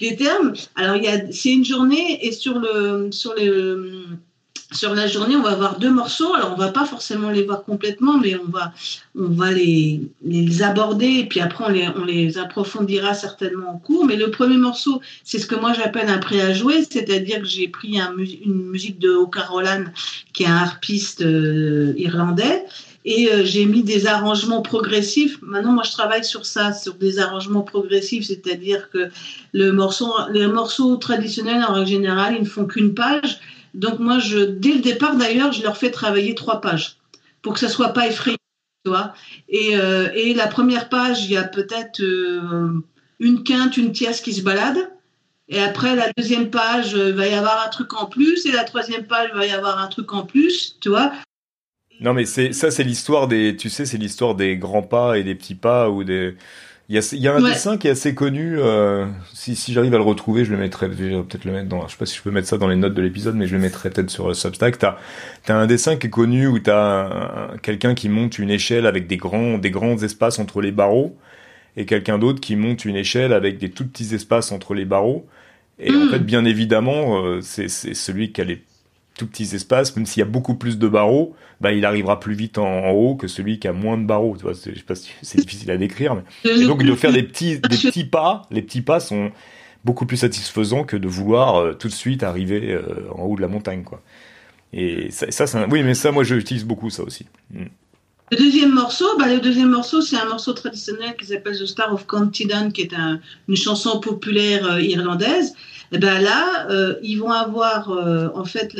[0.00, 0.96] les termes, alors
[1.30, 2.32] c'est une journée et
[4.74, 6.34] sur la journée, on va avoir deux morceaux.
[6.34, 11.40] Alors, on va pas forcément les voir complètement, mais on va, les, aborder et puis
[11.40, 14.04] après, on les, on les approfondira certainement en cours.
[14.04, 17.46] Mais le premier morceau, c'est ce que moi j'appelle un prêt à jouer, c'est-à-dire que
[17.46, 19.84] j'ai pris une musique de O'Carolan,
[20.32, 22.64] qui est un harpiste euh, irlandais,
[23.04, 25.38] et euh, j'ai mis des arrangements progressifs.
[25.42, 29.10] Maintenant, moi, je travaille sur ça, sur des arrangements progressifs, c'est-à-dire que
[29.52, 33.40] le morceau, les morceaux traditionnels, en règle générale, ils ne font qu'une page.
[33.74, 36.96] Donc moi, je, dès le départ d'ailleurs, je leur fais travailler trois pages
[37.42, 38.38] pour que ça soit pas effrayant,
[38.84, 39.12] tu vois.
[39.48, 42.70] Et, euh, et la première page, il y a peut-être euh,
[43.20, 44.78] une quinte, une tierce qui se balade.
[45.50, 48.46] Et après, la deuxième page, il va y avoir un truc en plus.
[48.46, 51.12] Et la troisième page, il va y avoir un truc en plus, tu vois.
[52.00, 55.22] Non, mais c'est ça, c'est l'histoire des, tu sais, c'est l'histoire des grands pas et
[55.22, 56.34] des petits pas ou des
[56.90, 58.58] il y a, y a un dessin qui est assez connu.
[58.58, 60.90] Euh, si, si j'arrive à le retrouver, je le mettrai.
[60.92, 61.86] Je vais peut-être le mettre dans.
[61.86, 63.54] Je sais pas si je peux mettre ça dans les notes de l'épisode, mais je
[63.54, 64.78] le mettrai peut-être sur le Substack.
[64.78, 64.98] T'as
[65.48, 69.16] as un dessin qui est connu où t'as quelqu'un qui monte une échelle avec des
[69.16, 71.16] grands des grands espaces entre les barreaux
[71.78, 75.26] et quelqu'un d'autre qui monte une échelle avec des tout petits espaces entre les barreaux.
[75.78, 76.10] Et en hmm.
[76.10, 78.62] fait, bien évidemment, euh, c'est celui qui a les
[79.16, 82.34] tout petits espaces, même s'il y a beaucoup plus de barreaux, bah, il arrivera plus
[82.34, 84.36] vite en, haut que celui qui a moins de barreaux.
[84.36, 87.12] Tu vois, je sais pas si c'est difficile à décrire, mais et donc de faire
[87.12, 89.30] des petits, des petits pas, les petits pas sont
[89.84, 93.42] beaucoup plus satisfaisants que de vouloir euh, tout de suite arriver euh, en haut de
[93.42, 94.02] la montagne, quoi.
[94.72, 97.26] Et ça, ça oui, mais ça, moi, j'utilise beaucoup ça aussi.
[97.52, 97.66] Mm.
[98.32, 101.92] Le deuxième morceau, bah, le deuxième morceau, c'est un morceau traditionnel qui s'appelle The Star
[101.92, 102.92] of Down, qui est
[103.48, 105.54] une chanson populaire euh, irlandaise.
[105.94, 108.74] Et ben là, euh, ils vont avoir euh, en fait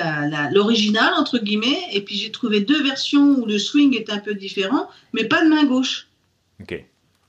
[0.51, 4.35] l'original entre guillemets, et puis j'ai trouvé deux versions où le swing est un peu
[4.35, 6.09] différent, mais pas de main gauche.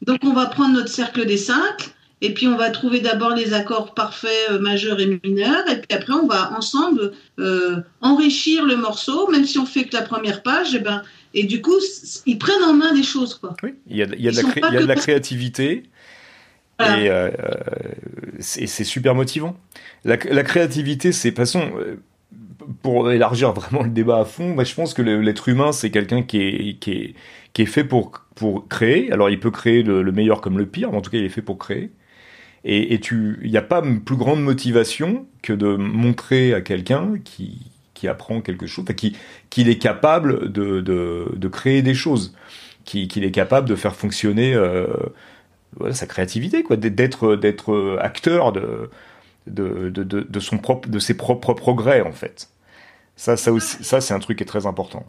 [0.02, 3.54] Donc on va prendre notre cercle des cinq, et puis on va trouver d'abord les
[3.54, 7.12] accords parfaits majeurs et mineurs, et puis après on va ensemble
[8.02, 11.04] enrichir le morceau, même si on fait que la première page, et ben
[11.38, 11.76] et du coup,
[12.26, 13.36] ils prennent en main des choses.
[13.36, 13.56] Quoi.
[13.62, 15.84] Oui, il y a, y a, de, la, créativité.
[16.80, 17.30] Et, euh,
[18.40, 19.56] c'est super motivant.
[20.04, 21.96] La, créativité, c'est façon euh,
[22.82, 24.54] pour élargir vraiment le débat à fond.
[24.54, 27.16] Moi, je pense que l'être humain, c'est quelqu'un qui est, qui est
[27.54, 29.12] qui est fait pour pour créer.
[29.12, 31.30] Alors, il peut créer le, meilleur comme le pire, mais en tout cas, il est
[31.30, 31.92] fait pour créer.
[32.66, 38.10] Et, il n'y a pas plus grande motivation que de montrer à quelqu'un qui qui
[38.10, 39.16] apprend quelque chose, qui
[39.50, 42.36] qu'il est capable de, de, de, créer des choses,
[42.84, 44.88] qu'il est capable de faire fonctionner euh,
[45.78, 48.90] voilà, sa créativité, quoi, d'être d'être acteur de
[49.48, 52.50] de, de, de, son propre de ses propres progrès en fait.
[53.16, 55.06] Ça, ça aussi, ça c'est un truc qui est très important.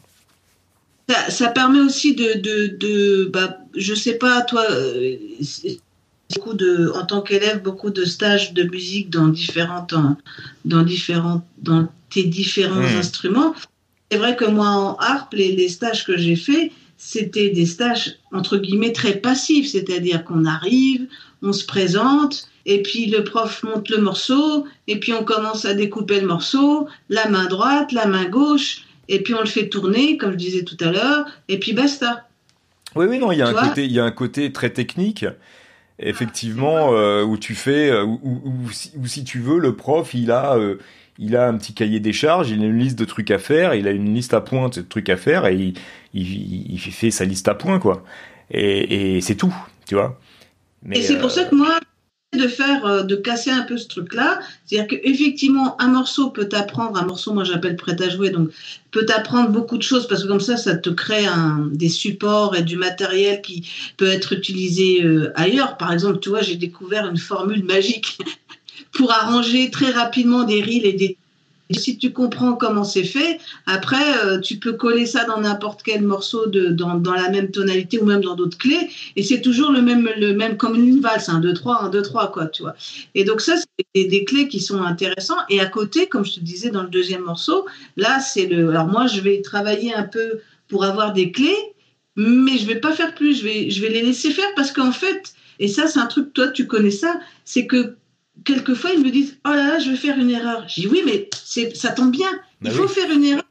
[1.09, 5.17] Ça, ça permet aussi de, de, de bah, je sais pas, toi, euh,
[6.35, 9.95] beaucoup de, en tant qu'élève, beaucoup de stages de musique dans différentes,
[10.65, 12.99] dans différentes, dans tes différents hmm.
[12.99, 13.55] instruments.
[14.11, 16.73] c'est vrai que moi, en harpe, les, stages que j'ai faits,
[17.07, 19.69] c'était des stages, entre guillemets, très passifs.
[19.69, 21.07] C'est-à-dire qu'on arrive,
[21.41, 25.75] on se présente, et puis le prof monte le morceau, et puis on commence à
[25.75, 30.17] découper le morceau, la main droite, la main gauche, et puis on le fait tourner,
[30.17, 32.29] comme je disais tout à l'heure, et puis basta.
[32.97, 35.27] Oui, oui, non, il y a, un côté, il y a un côté très technique,
[36.01, 40.79] effectivement, euh, où tu fais, euh, ou si, tu veux, le prof, il a, euh,
[41.19, 43.75] il a un petit cahier des charges, il a une liste de trucs à faire,
[43.75, 45.75] il a une liste à points de trucs à faire, et il,
[46.15, 48.05] il, il fait sa liste à points, quoi.
[48.51, 49.55] Et, et c'est tout,
[49.87, 50.19] tu vois.
[50.83, 51.79] Mais, et c'est pour ça que moi,
[52.37, 54.41] de faire, euh, de casser un peu ce truc-là.
[54.65, 58.51] C'est-à-dire qu'effectivement, un morceau peut t'apprendre, un morceau, moi j'appelle prêt à jouer, donc
[58.91, 62.57] peut t'apprendre beaucoup de choses parce que comme ça, ça te crée un, des supports
[62.57, 65.77] et du matériel qui peut être utilisé euh, ailleurs.
[65.77, 68.19] Par exemple, tu vois, j'ai découvert une formule magique
[68.97, 71.19] pour arranger très rapidement des reels et des
[71.71, 76.03] si tu comprends comment c'est fait, après, euh, tu peux coller ça dans n'importe quel
[76.03, 78.89] morceau de, dans, dans, la même tonalité ou même dans d'autres clés.
[79.17, 82.03] Et c'est toujours le même, le même comme une valse, un 2, 3, un 2,
[82.03, 82.77] 3, quoi, tu vois.
[83.15, 85.41] Et donc, ça, c'est des, clés qui sont intéressantes.
[85.51, 87.67] Et à côté, comme je te disais dans le deuxième morceau,
[87.97, 88.71] là, c'est le.
[88.71, 91.57] Alors, moi, je vais travailler un peu pour avoir des clés,
[92.15, 93.41] mais je vais pas faire plus.
[93.41, 96.33] Je vais, je vais les laisser faire parce qu'en fait, et ça, c'est un truc,
[96.33, 97.97] toi, tu connais ça, c'est que
[98.45, 100.65] quelquefois, ils me disent Oh là là, je vais faire une erreur.
[100.69, 101.29] Je dis Oui, mais
[101.75, 102.31] ça tombe bien.
[102.63, 103.45] Il bah faut faire une erreur.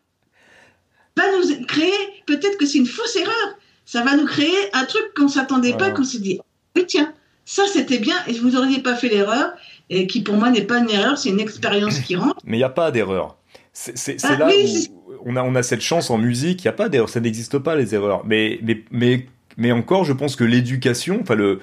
[1.17, 1.93] Va nous créer,
[2.25, 3.57] peut-être que c'est une fausse erreur.
[3.85, 6.39] Ça va nous créer un truc qu'on ne s'attendait pas, qu'on s'est dit
[6.75, 7.13] Oui, tiens,
[7.45, 9.53] ça c'était bien et vous n'auriez pas fait l'erreur.
[9.89, 12.37] Et qui pour moi n'est pas une erreur, c'est une expérience qui rentre.
[12.43, 13.37] Mais il n'y a pas d'erreur.
[13.71, 16.73] C'est ah là où on a, on a cette chance en musique, il n'y a
[16.73, 18.25] pas d'erreur, ça n'existe pas les erreurs.
[18.25, 19.27] Mais, mais, mais,
[19.57, 21.59] mais encore, je pense que l'éducation, enfin le,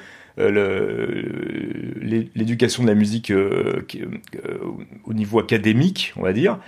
[2.34, 4.58] l'éducation de la musique euh, euh,
[5.04, 6.58] au niveau académique, on va dire,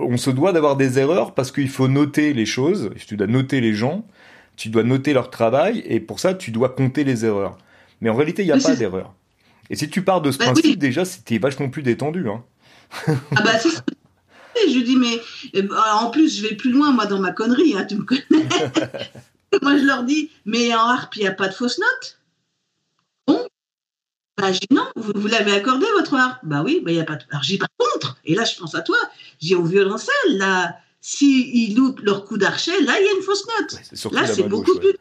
[0.00, 3.62] on se doit d'avoir des erreurs parce qu'il faut noter les choses, tu dois noter
[3.62, 4.06] les gens,
[4.56, 7.56] tu dois noter leur travail, et pour ça, tu dois compter les erreurs.
[8.00, 9.14] Mais en réalité, il n'y a pas d'erreur.
[9.70, 12.28] Et si tu pars de ce bah principe, déjà, c'était vachement plus détendu.
[12.28, 12.44] Hein.
[13.08, 13.70] ah bah c'est
[14.68, 15.20] je dis, mais
[16.00, 18.22] en plus, je vais plus loin, moi, dans ma connerie, hein, tu me connais.
[19.62, 22.18] moi, je leur dis, mais en harpe, il n'y a pas de fausses notes.
[24.36, 27.22] Bah, non, vous, l'avez accordé votre harpe Bah oui, bah, il y a pas de.
[27.30, 28.16] Alors j'ai pas contre.
[28.24, 28.96] Et là, je pense à toi.
[29.40, 33.22] J'ai au violoncelle, là, s'ils ils loupent leur coup d'archet, là, il y a une
[33.22, 34.12] fausse note.
[34.12, 34.96] là, c'est beaucoup plus.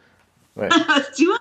[1.16, 1.40] tu vois?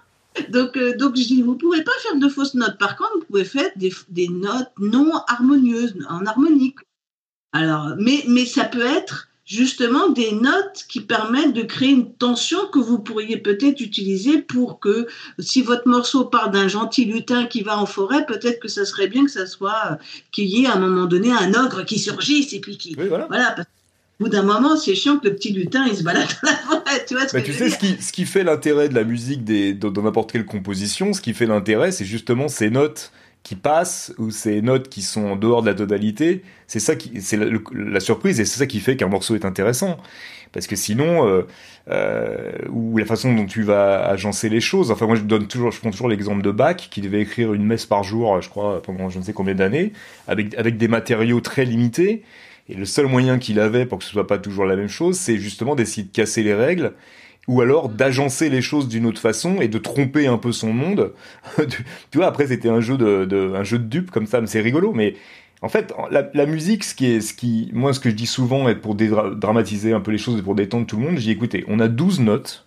[0.49, 2.79] Donc, euh, donc, je dis, vous pouvez pas faire de fausses notes.
[2.79, 6.79] Par contre, vous pouvez faire des, des notes non harmonieuses, en harmonique.
[7.53, 12.59] Alors, mais, mais ça peut être justement des notes qui permettent de créer une tension
[12.73, 17.63] que vous pourriez peut-être utiliser pour que si votre morceau part d'un gentil lutin qui
[17.63, 19.95] va en forêt, peut-être que ça serait bien que ça soit euh,
[20.31, 23.27] qu'il y ait à un moment donné un ogre qui surgisse et puis qui voilà.
[24.21, 26.57] au bout d'un moment, c'est chiant que le petit lutin il se balade dans la
[26.57, 27.05] forêt.
[27.07, 29.45] Tu, vois ce, bah, tu sais ce qui, ce qui fait l'intérêt de la musique
[29.45, 33.11] des, dans n'importe quelle composition, ce qui fait l'intérêt, c'est justement ces notes
[33.43, 37.21] qui passent ou ces notes qui sont en dehors de la tonalité, c'est ça qui,
[37.21, 39.99] c'est la, surprise et c'est ça qui fait qu'un morceau est intéressant.
[40.53, 41.47] Parce que sinon, euh,
[41.89, 44.91] euh, ou la façon dont tu vas agencer les choses.
[44.91, 47.65] Enfin, moi, je donne toujours, je prends toujours l'exemple de Bach qui devait écrire une
[47.65, 49.93] messe par jour, je crois, pendant je ne sais combien d'années,
[50.29, 52.23] avec avec des matériaux très limités.
[52.69, 55.19] Et le seul moyen qu'il avait pour que ce soit pas toujours la même chose,
[55.19, 56.93] c'est justement d'essayer de casser les règles
[57.49, 61.13] ou alors d'agencer les choses d'une autre façon et de tromper un peu son monde.
[62.11, 64.61] tu vois, après c'était un jeu de, un jeu de dupe comme ça, mais c'est
[64.61, 64.93] rigolo.
[64.93, 65.17] Mais
[65.61, 68.69] en fait, la, musique, ce qui est, ce qui, moi, ce que je dis souvent,
[68.69, 71.31] est pour dramatiser un peu les choses et pour détendre tout le monde, je dis
[71.31, 72.67] écoutez, on a 12 notes,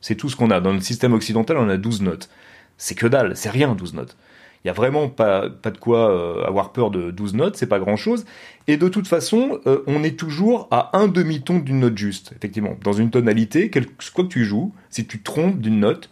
[0.00, 2.30] c'est tout ce qu'on a dans le système occidental, on a 12 notes.
[2.76, 4.16] C'est que dalle, c'est rien 12 notes.
[4.64, 7.66] Il y a vraiment pas, pas de quoi euh, avoir peur de 12 notes, c'est
[7.66, 8.24] pas grand chose.
[8.66, 12.32] Et de toute façon, euh, on est toujours à un demi-ton d'une note juste.
[12.34, 16.08] Effectivement, dans une tonalité, quel, quoi que tu joues, si tu trompes d'une note,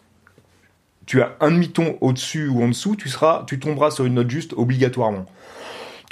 [1.07, 4.29] tu as un demi-ton au-dessus ou en dessous, tu seras, tu tomberas sur une note
[4.29, 5.25] juste obligatoirement.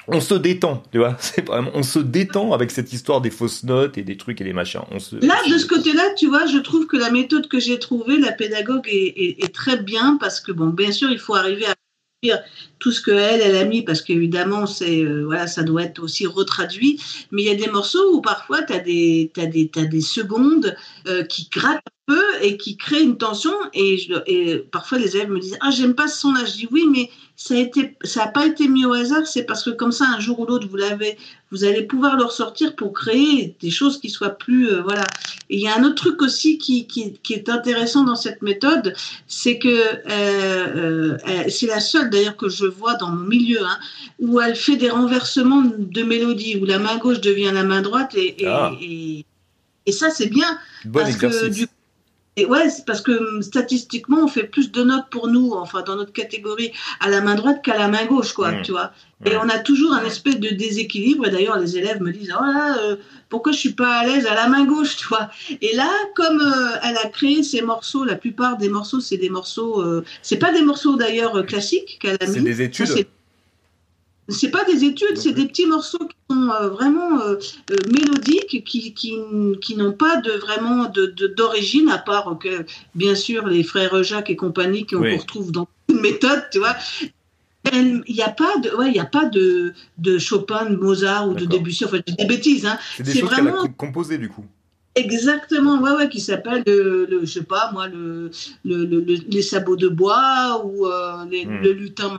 [0.09, 1.17] On se détend, tu vois.
[1.21, 4.45] C'est vraiment, on se détend avec cette histoire des fausses notes et des trucs et
[4.45, 4.81] des machins.
[4.91, 7.79] On se, Là, de ce côté-là, tu vois, je trouve que la méthode que j'ai
[7.79, 11.67] trouvée, la pédagogue est, est, très bien parce que bon, bien sûr, il faut arriver
[11.67, 11.75] à
[12.79, 16.27] tout ce qu'elle, elle a mis, parce qu'évidemment, c'est euh, voilà, ça doit être aussi
[16.27, 17.01] retraduit.
[17.31, 20.01] Mais il y a des morceaux où parfois, tu as des, as des, as des
[20.01, 23.53] secondes euh, qui grattent peu et qui crée une tension.
[23.75, 26.45] Et, et parfois, les élèves me disent Ah, j'aime pas ce son-là.
[26.45, 27.67] Je dis Oui, mais ça n'a
[28.03, 29.27] ça pas été mis au hasard.
[29.27, 31.17] C'est parce que, comme ça, un jour ou l'autre, vous l'avez,
[31.51, 34.69] vous allez pouvoir le ressortir pour créer des choses qui soient plus.
[34.69, 35.05] Euh, voilà.
[35.49, 38.43] Et il y a un autre truc aussi qui, qui, qui est intéressant dans cette
[38.43, 38.95] méthode
[39.27, 43.79] c'est que euh, euh, c'est la seule d'ailleurs que je vois dans mon milieu, hein,
[44.19, 48.15] où elle fait des renversements de mélodie, où la main gauche devient la main droite
[48.15, 48.73] et, et, ah.
[48.81, 49.25] et,
[49.87, 50.59] et ça c'est bien.
[50.85, 51.41] Bon parce exercice.
[51.41, 51.67] Que, du,
[52.37, 55.83] et ouais, c'est parce que hum, statistiquement, on fait plus de notes pour nous, enfin
[55.83, 58.63] dans notre catégorie, à la main droite qu'à la main gauche, quoi, mmh.
[58.63, 58.93] tu vois.
[59.27, 61.27] Et on a toujours un espèce de déséquilibre.
[61.27, 62.97] Et d'ailleurs, les élèves me disent, oh là, euh,
[63.29, 65.29] pourquoi je suis pas à l'aise à la main gauche, tu vois?
[65.61, 69.29] Et là, comme euh, elle a créé ces morceaux, la plupart des morceaux, c'est des
[69.29, 72.33] morceaux, euh, c'est pas des morceaux d'ailleurs classiques qu'elle a mis.
[72.33, 73.07] C'est des études.
[74.31, 77.19] C'est pas des études, c'est des petits morceaux qui sont vraiment
[77.91, 79.19] mélodiques, qui, qui,
[79.61, 80.91] qui n'ont pas de vraiment
[81.37, 82.65] d'origine, de, à part que,
[82.95, 85.17] bien sûr, les frères Jacques et compagnie qu'on oui.
[85.17, 86.77] retrouve dans une méthode, tu vois.
[87.73, 91.35] Il n'y a pas de, ouais, y a pas de, de Chopin, de Mozart ou
[91.35, 91.85] de Debussy.
[91.85, 92.67] Enfin, des bêtises.
[92.67, 92.79] Hein.
[92.97, 93.63] C'est des choses vraiment...
[93.63, 94.45] qu'elle a composées du coup.
[94.97, 98.31] Exactement, ouais, ouais, qui s'appelle le, le, je sais pas moi, le,
[98.65, 101.61] le, le les sabots de bois ou euh, les, hmm.
[101.63, 102.19] le lutin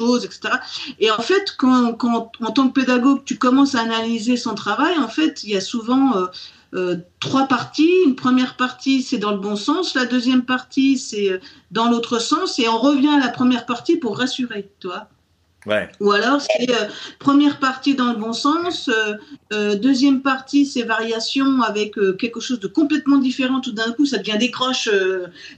[0.00, 0.54] etc.
[0.98, 4.96] Et en fait, quand, quand, en tant que pédagogue, tu commences à analyser son travail,
[4.98, 6.26] en fait, il y a souvent euh,
[6.74, 7.92] euh, trois parties.
[8.06, 9.94] Une première partie, c'est dans le bon sens.
[9.94, 11.40] La deuxième partie, c'est euh,
[11.70, 12.58] dans l'autre sens.
[12.58, 15.08] Et on revient à la première partie pour rassurer, toi.
[15.68, 15.88] Ouais.
[16.00, 16.88] Ou alors, c'est euh,
[17.18, 19.14] première partie dans le bon sens, euh,
[19.52, 23.60] euh, deuxième partie, c'est variation avec quelque chose de complètement différent.
[23.60, 24.88] Tout d'un coup, ça devient décroche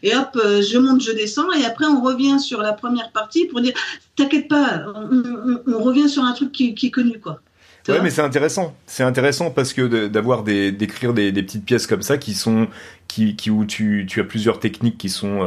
[0.03, 1.53] et hop, je monte, je descends.
[1.53, 3.73] Et après, on revient sur la première partie pour dire,
[4.17, 5.23] t'inquiète pas, on,
[5.67, 7.41] on, on, revient sur un truc qui, qui est connu, quoi.
[7.89, 8.77] Ouais, mais c'est intéressant.
[8.87, 12.69] C'est intéressant parce que d'avoir des d'écrire des, des, petites pièces comme ça qui sont
[13.09, 15.41] qui, qui où tu, tu as plusieurs techniques qui sont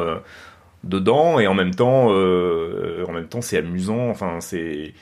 [0.83, 4.09] dedans et en même temps euh, en même temps c'est amusant.
[4.09, 4.93] Enfin c'est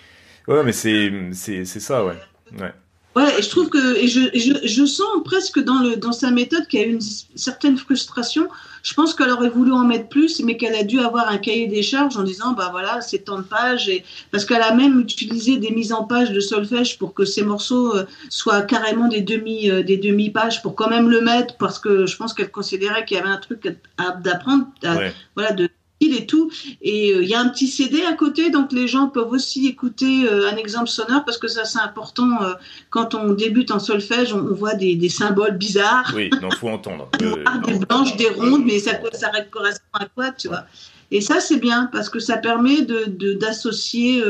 [0.47, 2.15] ouais, mais c'est c'est ça ouais
[2.59, 2.73] ouais.
[3.15, 6.31] Ouais, et je trouve que et je, je, je sens presque dans le dans sa
[6.31, 7.01] méthode qu'il y a une
[7.35, 8.47] certaine frustration
[8.83, 11.67] je pense qu'elle aurait voulu en mettre plus, mais qu'elle a dû avoir un cahier
[11.67, 14.99] des charges en disant, bah voilà, c'est tant de pages, et parce qu'elle a même
[14.99, 19.21] utilisé des mises en page de solfège pour que ces morceaux euh, soient carrément des
[19.21, 22.51] demi euh, des demi pages pour quand même le mettre, parce que je pense qu'elle
[22.51, 25.13] considérait qu'il y avait un truc à, d'apprendre, ouais.
[25.35, 25.69] voilà, de
[26.09, 26.51] et tout.
[26.81, 29.67] Et il euh, y a un petit CD à côté, donc les gens peuvent aussi
[29.67, 32.41] écouter euh, un exemple sonore parce que ça c'est important.
[32.41, 32.53] Euh,
[32.89, 36.11] quand on débute en solfège, on, voit des, des, symboles bizarres.
[36.15, 37.09] Oui, il faut entendre.
[37.19, 40.65] des blanches, des rondes, mais ça, ça correspond à quoi, tu vois.
[41.11, 44.23] Et ça c'est bien parce que ça permet de d'associer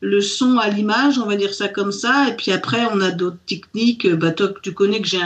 [0.00, 2.28] le son à l'image, on va dire ça comme ça.
[2.28, 4.08] Et puis après, on a d'autres techniques.
[4.08, 5.20] Bah, toi, tu connais que j'ai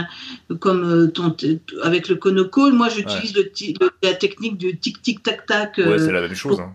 [0.61, 1.37] comme euh, ton,
[1.83, 3.73] avec le conocall, moi j'utilise ouais.
[4.03, 5.79] la technique du tic tic tac tac.
[5.79, 6.61] Ouais, c'est la même chose.
[6.61, 6.73] Hein.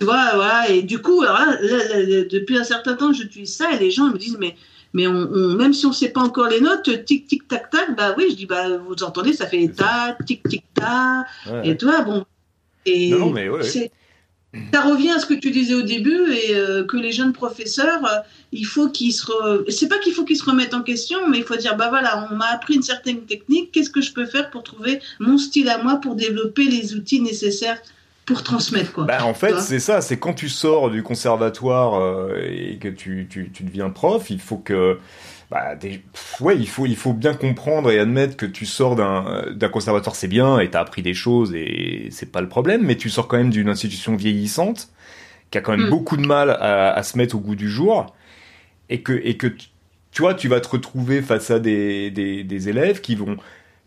[0.00, 0.70] Tu vois, voilà.
[0.70, 3.90] Et du coup, alors là, là, là, depuis un certain temps, j'utilise ça et les
[3.90, 4.56] gens me disent, mais
[4.92, 7.70] mais on, on, même si on ne sait pas encore les notes, tic tic tac
[7.70, 11.70] tac, bah oui, je dis bah vous entendez, ça fait ta tic tic ta, ouais.
[11.70, 12.24] et toi bon.
[12.86, 13.62] Et non, non mais ouais,
[14.72, 18.04] ça revient à ce que tu disais au début et euh, que les jeunes professeurs,
[18.04, 18.18] euh,
[18.52, 21.44] il faut qu'ils se, c'est pas qu'il faut qu'ils se remettent en question, mais il
[21.44, 24.50] faut dire bah voilà, on m'a appris une certaine technique, qu'est-ce que je peux faire
[24.50, 27.80] pour trouver mon style à moi pour développer les outils nécessaires
[28.26, 29.04] pour transmettre quoi.
[29.04, 33.26] Bah, en fait, c'est ça, c'est quand tu sors du conservatoire euh, et que tu,
[33.28, 34.98] tu, tu, deviens prof, il faut que
[35.50, 36.02] bah, des...
[36.40, 40.28] ouais, il faut, il faut bien comprendre et admettre que tu sors d'un conservatoire, c'est
[40.28, 43.36] bien, et t'as appris des choses, et c'est pas le problème, mais tu sors quand
[43.36, 44.88] même d'une institution vieillissante,
[45.50, 45.90] qui a quand même mmh.
[45.90, 48.14] beaucoup de mal à, à, se mettre au goût du jour,
[48.88, 49.48] et que, et que
[50.14, 53.36] tu vois, tu vas te retrouver face à des, des, des élèves qui vont,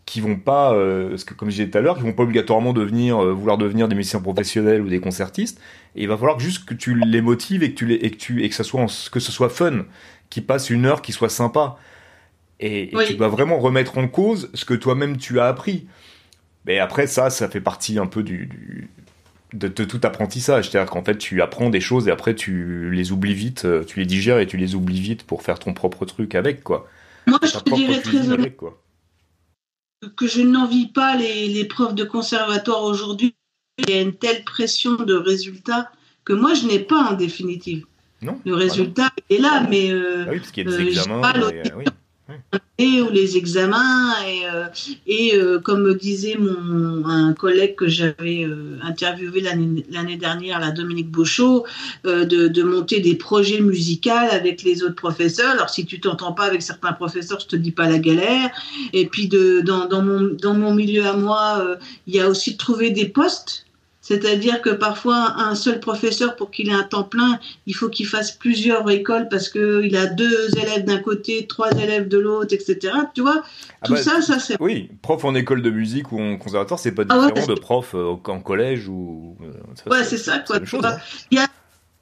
[0.08, 2.22] qui vont pas, euh, parce que comme je disais tout à l'heure, qui vont pas
[2.22, 5.60] obligatoirement devenir, euh, vouloir devenir des musiciens professionnels ou des concertistes,
[5.96, 8.16] et il va falloir juste que tu les motives et que tu les, et que
[8.16, 9.84] tu, et que ça soit, en, que ce soit fun
[10.30, 11.76] qui passe une heure qui soit sympa.
[12.58, 13.04] Et, et oui.
[13.06, 15.86] tu dois vraiment remettre en cause ce que toi-même tu as appris.
[16.64, 18.88] Mais après, ça, ça fait partie un peu du, du
[19.52, 20.70] de, de, tout apprentissage.
[20.70, 24.00] C'est-à-dire qu'en fait, tu apprends des choses et après, tu les oublies vite, euh, tu
[24.00, 26.88] les digères et tu les oublies vite pour faire ton propre truc avec, quoi.
[27.26, 28.56] Moi, je te dirais très honnête
[30.16, 33.34] que je n'envie pas les, les profs de conservatoire aujourd'hui.
[33.78, 35.90] Il y a une telle pression de résultats
[36.24, 37.86] que moi, je n'ai pas en définitive.
[38.20, 41.22] Non, le résultat est là, mais euh, ah oui, parce qu'il y a des examens.
[41.36, 41.84] Euh, et, euh, oui.
[42.80, 44.66] Ou les examens et, euh,
[45.06, 50.70] et euh, comme me disait mon un collègue que j'avais euh, interviewé l'année dernière, la
[50.70, 51.66] Dominique Beauchot,
[52.04, 55.50] de, de, monter des projets musicaux avec les autres professeurs.
[55.50, 58.50] Alors si tu t'entends pas avec certains professeurs, je te dis pas la galère.
[58.92, 61.76] Et puis de dans, dans mon dans mon milieu à moi,
[62.06, 63.66] il y a aussi de trouver des postes
[64.08, 68.06] c'est-à-dire que parfois, un seul professeur, pour qu'il ait un temps plein, il faut qu'il
[68.06, 72.94] fasse plusieurs écoles parce qu'il a deux élèves d'un côté, trois élèves de l'autre, etc.
[73.12, 73.42] Tu vois
[73.82, 74.56] ah Tout bah, ça, ça c'est.
[74.60, 77.94] Oui, prof en école de musique ou en conservatoire, c'est pas ah différent de prof
[77.94, 79.36] euh, en collège ou.
[79.42, 80.56] Euh, ouais, c'est ça, quoi.
[80.56, 80.96] Hein.
[81.30, 81.46] Il y a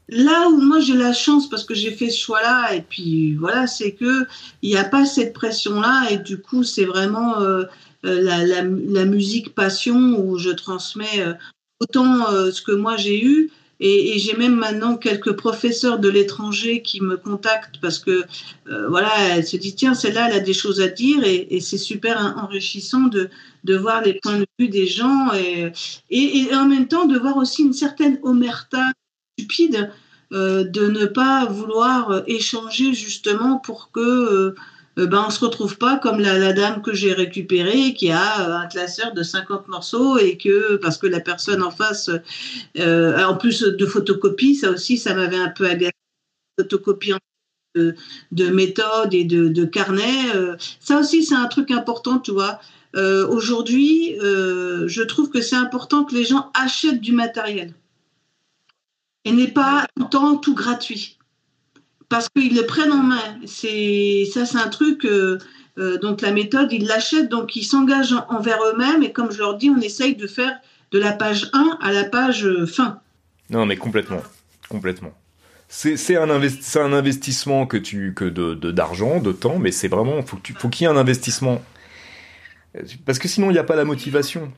[0.09, 3.67] Là où moi j'ai la chance parce que j'ai fait ce choix-là et puis voilà,
[3.67, 4.29] c'est que
[4.63, 7.65] il n'y a pas cette pression-là et du coup c'est vraiment euh,
[8.05, 11.25] la, la, la, musique passion où je transmets
[11.81, 13.51] autant euh, ce que moi j'ai eu.
[13.79, 18.25] Et, j'ai même maintenant quelques professeurs de l'étranger qui me contactent parce que
[18.71, 21.77] euh, voilà, elle se dit tiens, celle-là, elle a des choses à dire et, c'est
[21.77, 23.29] super enrichissant de,
[23.65, 25.73] de voir les points de vue des gens et,
[26.09, 28.83] et, en même temps de voir aussi une certaine omerta
[29.39, 29.91] stupide
[30.33, 34.55] euh, de ne pas vouloir échanger justement pour que
[34.99, 38.57] euh, ben, on se retrouve pas comme la, dame que j'ai récupérée qui a euh,
[38.57, 42.11] un classeur de 50 morceaux et que parce que la personne en face,
[42.79, 45.93] euh, en plus de photocopie, ça aussi, ça m'avait un peu agacé,
[46.59, 47.13] photocopie
[47.75, 47.95] de,
[48.33, 50.33] de méthode et de, de carnet.
[50.81, 52.59] ça aussi, c'est un truc important, tu vois.
[52.95, 57.75] Aujourd'hui, je trouve que c'est important que les gens achètent du matériel
[59.27, 61.16] et n'est pas tout le temps tout gratuit
[62.09, 63.39] parce qu'ils le prennent en main.
[63.47, 65.05] C'est ça, c'est un truc.
[65.05, 65.39] Euh,
[65.79, 69.03] euh, donc la méthode, ils l'achètent, donc ils s'engagent envers eux-mêmes.
[69.03, 70.59] Et comme je leur dis, on essaye de faire
[70.93, 73.01] de la page 1 à la page euh, fin.
[73.51, 74.23] Non, mais complètement,
[74.69, 75.13] complètement.
[75.69, 80.39] C'est un, un, investissement que tu que de d'argent, de, temps, mais c'est vraiment faut
[80.59, 81.61] faut qu'il y ait un investissement
[83.05, 84.53] parce que sinon il n'y a pas la motivation.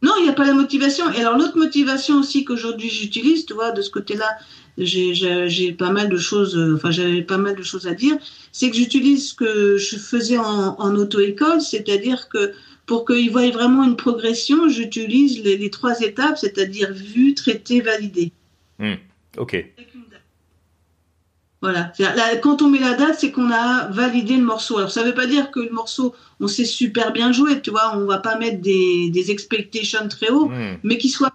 [0.00, 1.10] Non, il n'y a pas la motivation.
[1.12, 4.38] Et alors l'autre motivation aussi qu'aujourd'hui j'utilise, tu vois, de ce côté-là,
[4.84, 8.16] j'ai pas mal de choses, euh, enfin j'avais pas mal de choses à dire,
[8.52, 12.52] c'est que j'utilise ce que je faisais en, auto-école, c'est-à-dire que
[12.86, 18.32] pour qu'ils voient vraiment une progression, j'utilise les, trois étapes, c'est-à-dire vu, traité, validé.
[18.78, 18.94] Hmm,
[19.36, 19.66] ok.
[21.60, 21.92] Voilà.
[22.40, 24.78] quand on met la date, c'est qu'on a validé le morceau.
[24.78, 27.70] Alors, ça ne veut pas dire que le morceau, on sait super bien jouer, tu
[27.70, 27.96] vois.
[27.96, 30.78] On va pas mettre des, des expectations très haut, hmm.
[30.84, 31.32] mais qu'il soit.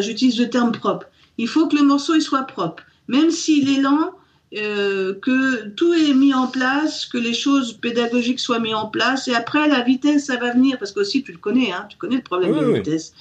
[0.00, 1.06] J'utilise le terme propre
[1.38, 2.82] il faut que le morceau il soit propre.
[3.06, 4.12] Même s'il est lent,
[4.56, 9.28] euh, que tout est mis en place, que les choses pédagogiques soient mises en place.
[9.28, 10.78] Et après, la vitesse, ça va venir.
[10.78, 13.14] Parce que aussi, tu le connais, hein, tu connais le problème de la vitesse.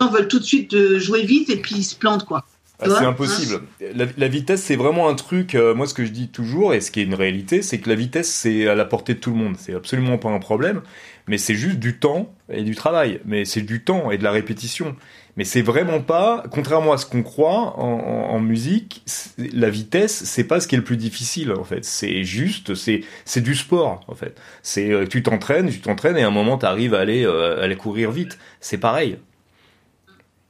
[0.00, 2.44] On veut tout de suite euh, jouer vite et puis ils se plantent, quoi.
[2.80, 3.62] Ah, c'est impossible.
[3.94, 5.54] La, vitesse, c'est vraiment un truc.
[5.54, 7.88] Euh, moi, ce que je dis toujours, et ce qui est une réalité, c'est que
[7.88, 9.54] la vitesse, c'est à la portée de tout le monde.
[9.56, 10.82] C'est absolument pas un problème,
[11.28, 13.20] mais c'est juste du temps et du travail.
[13.24, 14.96] Mais c'est du temps et de la répétition.
[15.36, 19.04] Mais c'est vraiment pas, contrairement à ce qu'on croit en, musique,
[19.52, 21.84] la vitesse, c'est pas ce qui est le plus difficile en fait.
[21.84, 24.40] C'est juste, c'est c'est du sport en fait.
[24.62, 27.62] C'est euh, tu t'entraînes, tu t'entraînes et à un moment tu arrives à aller euh,
[27.62, 28.38] aller courir vite.
[28.60, 29.18] C'est pareil.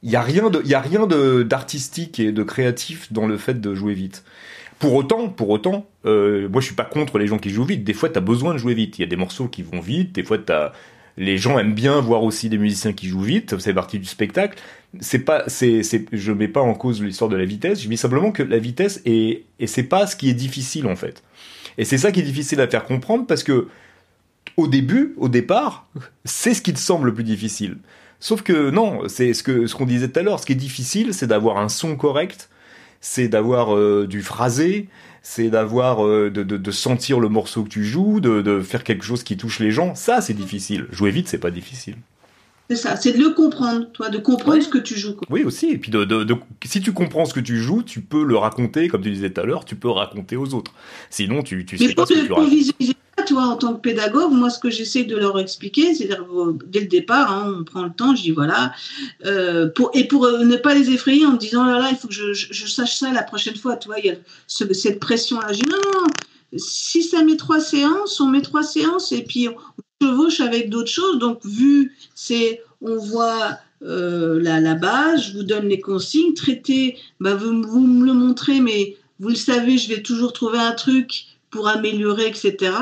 [0.05, 3.27] Il y a rien de, il y a rien de d'artistique et de créatif dans
[3.27, 4.23] le fait de jouer vite.
[4.79, 7.83] Pour autant, pour autant, euh, moi je suis pas contre les gens qui jouent vite.
[7.83, 8.97] Des fois, tu as besoin de jouer vite.
[8.97, 10.13] Il y a des morceaux qui vont vite.
[10.13, 10.71] Des fois, t'as
[11.17, 14.59] les gens aiment bien voir aussi des musiciens qui jouent vite, c'est partie du spectacle.
[14.99, 17.97] C'est pas, c'est, c'est, je mets pas en cause l'histoire de la vitesse, je dis
[17.97, 21.23] simplement que la vitesse est, et c'est pas ce qui est difficile en fait.
[21.77, 23.67] Et c'est ça qui est difficile à faire comprendre parce que,
[24.57, 25.87] au début, au départ,
[26.23, 27.77] c'est ce qui te semble le plus difficile.
[28.25, 30.55] Sauf que non, c'est ce que, ce qu'on disait tout à l'heure, ce qui est
[30.55, 32.49] difficile, c'est d'avoir un son correct,
[32.99, 34.87] c'est d'avoir euh, du phrasé,
[35.21, 39.05] c'est d'avoir euh, de, de, sentir le morceau que tu joues, de, de faire quelque
[39.05, 39.93] chose qui touche les gens.
[39.93, 40.87] Ça, c'est difficile.
[40.89, 41.97] Jouer vite, c'est pas difficile.
[42.69, 45.15] C'est ça, c'est de le comprendre, toi, de comprendre ce que tu joues.
[45.29, 45.67] Oui, aussi.
[45.67, 46.35] Et puis, de, de,
[46.65, 49.41] si tu comprends ce que tu joues, tu peux le raconter, comme tu disais tout
[49.41, 50.71] à l'heure, tu peux raconter aux autres.
[51.09, 52.95] Sinon, tu, tu sais pas ce que tu racontes
[53.25, 56.81] toi, en tant que pédagogue, moi, ce que j'essaie de leur expliquer, c'est euh, dès
[56.81, 58.73] le départ, hein, on prend le temps, je dis voilà,
[59.25, 61.97] euh, pour, et pour euh, ne pas les effrayer en me disant là, là, il
[61.97, 64.15] faut que je, je, sache ça la prochaine fois, tu vois, il y a
[64.47, 65.51] cette pression-là.
[65.51, 66.07] Je dis non, non,
[66.57, 70.91] si ça met trois séances, on met trois séances et puis on chevauche avec d'autres
[70.91, 71.19] choses.
[71.19, 77.61] Donc, vu, c'est, on voit euh, base, je vous donne les consignes, traiter, bah, vous,
[77.63, 81.67] vous me le montrez, mais vous le savez, je vais toujours trouver un truc pour
[81.67, 82.73] améliorer, etc.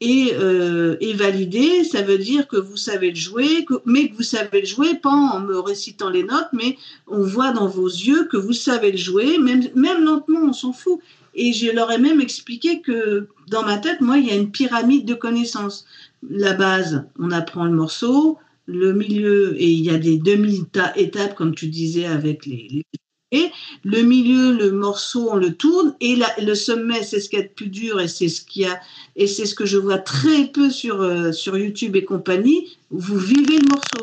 [0.00, 4.22] Et, euh, et, valider, ça veut dire que vous savez le jouer, mais que vous
[4.22, 6.76] savez le jouer pas en me récitant les notes, mais
[7.06, 10.74] on voit dans vos yeux que vous savez le jouer, même, même lentement, on s'en
[10.74, 11.00] fout.
[11.34, 14.50] Et je leur ai même expliqué que dans ma tête, moi, il y a une
[14.50, 15.86] pyramide de connaissances.
[16.28, 21.54] La base, on apprend le morceau, le milieu, et il y a des demi-étapes, comme
[21.54, 22.84] tu disais, avec les,
[23.32, 23.50] et
[23.84, 27.48] le milieu, le morceau, on le tourne, et le sommet, c'est ce qui est le
[27.48, 28.80] plus dur, et c'est ce qui a,
[29.16, 32.76] et c'est ce que je vois très peu sur, euh, sur YouTube et compagnie.
[32.90, 34.00] Vous vivez le morceau.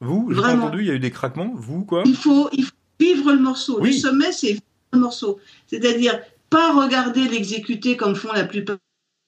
[0.00, 1.52] Vous, j'ai entendu, il y a eu des craquements.
[1.54, 2.02] Vous, quoi?
[2.04, 3.80] Il faut, il faut vivre le morceau.
[3.80, 4.62] Le sommet, c'est vivre
[4.92, 5.38] le morceau.
[5.68, 6.18] C'est-à-dire,
[6.50, 8.76] pas regarder l'exécuter comme font la plupart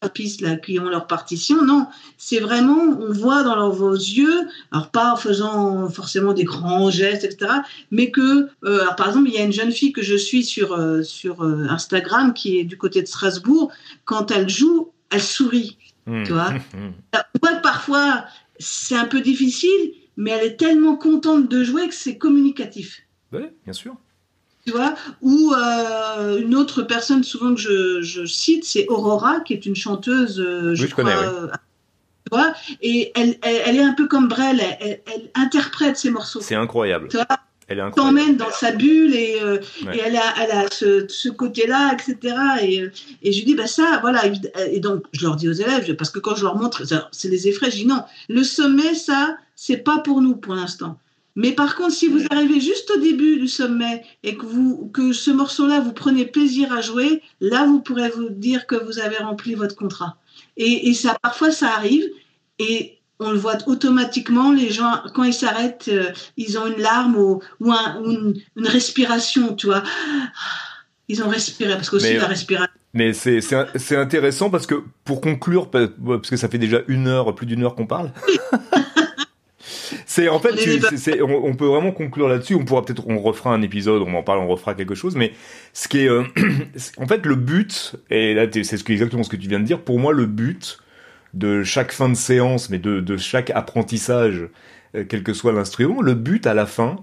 [0.07, 1.64] pistes là, qui ont leur partition.
[1.64, 6.90] Non, c'est vraiment, on voit dans vos yeux, alors pas en faisant forcément des grands
[6.90, 7.51] gestes, etc.,
[7.90, 10.44] mais que, euh, alors par exemple, il y a une jeune fille que je suis
[10.44, 13.72] sur, euh, sur euh, Instagram qui est du côté de Strasbourg.
[14.05, 15.78] Quand elle joue, elle sourit.
[16.07, 16.22] Mmh.
[16.24, 17.61] Tu vois mmh.
[17.62, 18.24] parfois,
[18.61, 23.03] c'est un peu difficile, mais elle est tellement contente de jouer que c'est communicatif.
[23.32, 23.96] Oui, bien sûr
[24.69, 29.64] tu vois, ou euh, une autre personne souvent que je, cite, c'est Aurora, qui est
[29.64, 32.53] une chanteuse, euh, je, crois, euh, tu vois,
[32.83, 35.01] et elle, elle, est un peu comme Brel, elle,
[35.35, 36.43] interprète ses morceaux.
[36.43, 37.09] C'est incroyable.
[37.09, 37.27] Tu vois,
[37.66, 39.39] elle t'emmène dans sa bulle et,
[39.95, 42.37] et elle a, elle a ce, ce côté-là, etc.
[42.61, 42.85] Et,
[43.23, 44.25] et je lui dis, bah ça, voilà.
[44.71, 47.49] Et donc, je leur dis aux élèves, parce que quand je leur montre, c'est les
[47.49, 50.99] effraie, je dis non, le sommet, ça, c'est pas pour nous pour l'instant.
[51.39, 55.12] Mais par contre, si vous arrivez juste au début du sommet et que, vous, que
[55.12, 59.18] ce morceau-là, vous prenez plaisir à jouer, là, vous pourrez vous dire que vous avez
[59.18, 60.16] rempli votre contrat.
[60.57, 62.03] Et, ça, parfois, ça arrive
[62.59, 64.51] et on le voit automatiquement.
[64.51, 67.72] Les gens, quand ils s'arrêtent, euh, ils ont une larme ou, ou,
[68.03, 69.84] une, respiration, tu vois.
[71.07, 72.74] Ils ont respiré parce qu'aussi la respiration.
[72.95, 77.47] Mais c'est intéressant parce que pour conclure, parce que ça fait déjà une heure, plus
[77.47, 78.11] d'une heure qu'on parle.
[80.07, 80.51] C'est en fait,
[81.22, 82.55] on, peut vraiment conclure là-dessus.
[82.55, 85.16] On pourra peut-être, on refera un épisode, on en parle, on refera quelque chose.
[85.16, 85.32] Mais
[85.72, 86.24] ce qui est, euh,
[86.99, 89.80] en fait, le but, et là, c'est ce exactement ce que tu viens de dire.
[89.80, 90.78] Pour moi, le but
[91.34, 94.49] de chaque fin de séance, mais de, chaque apprentissage,
[94.95, 96.97] euh, quel que soit l'instrument, le but à la fin,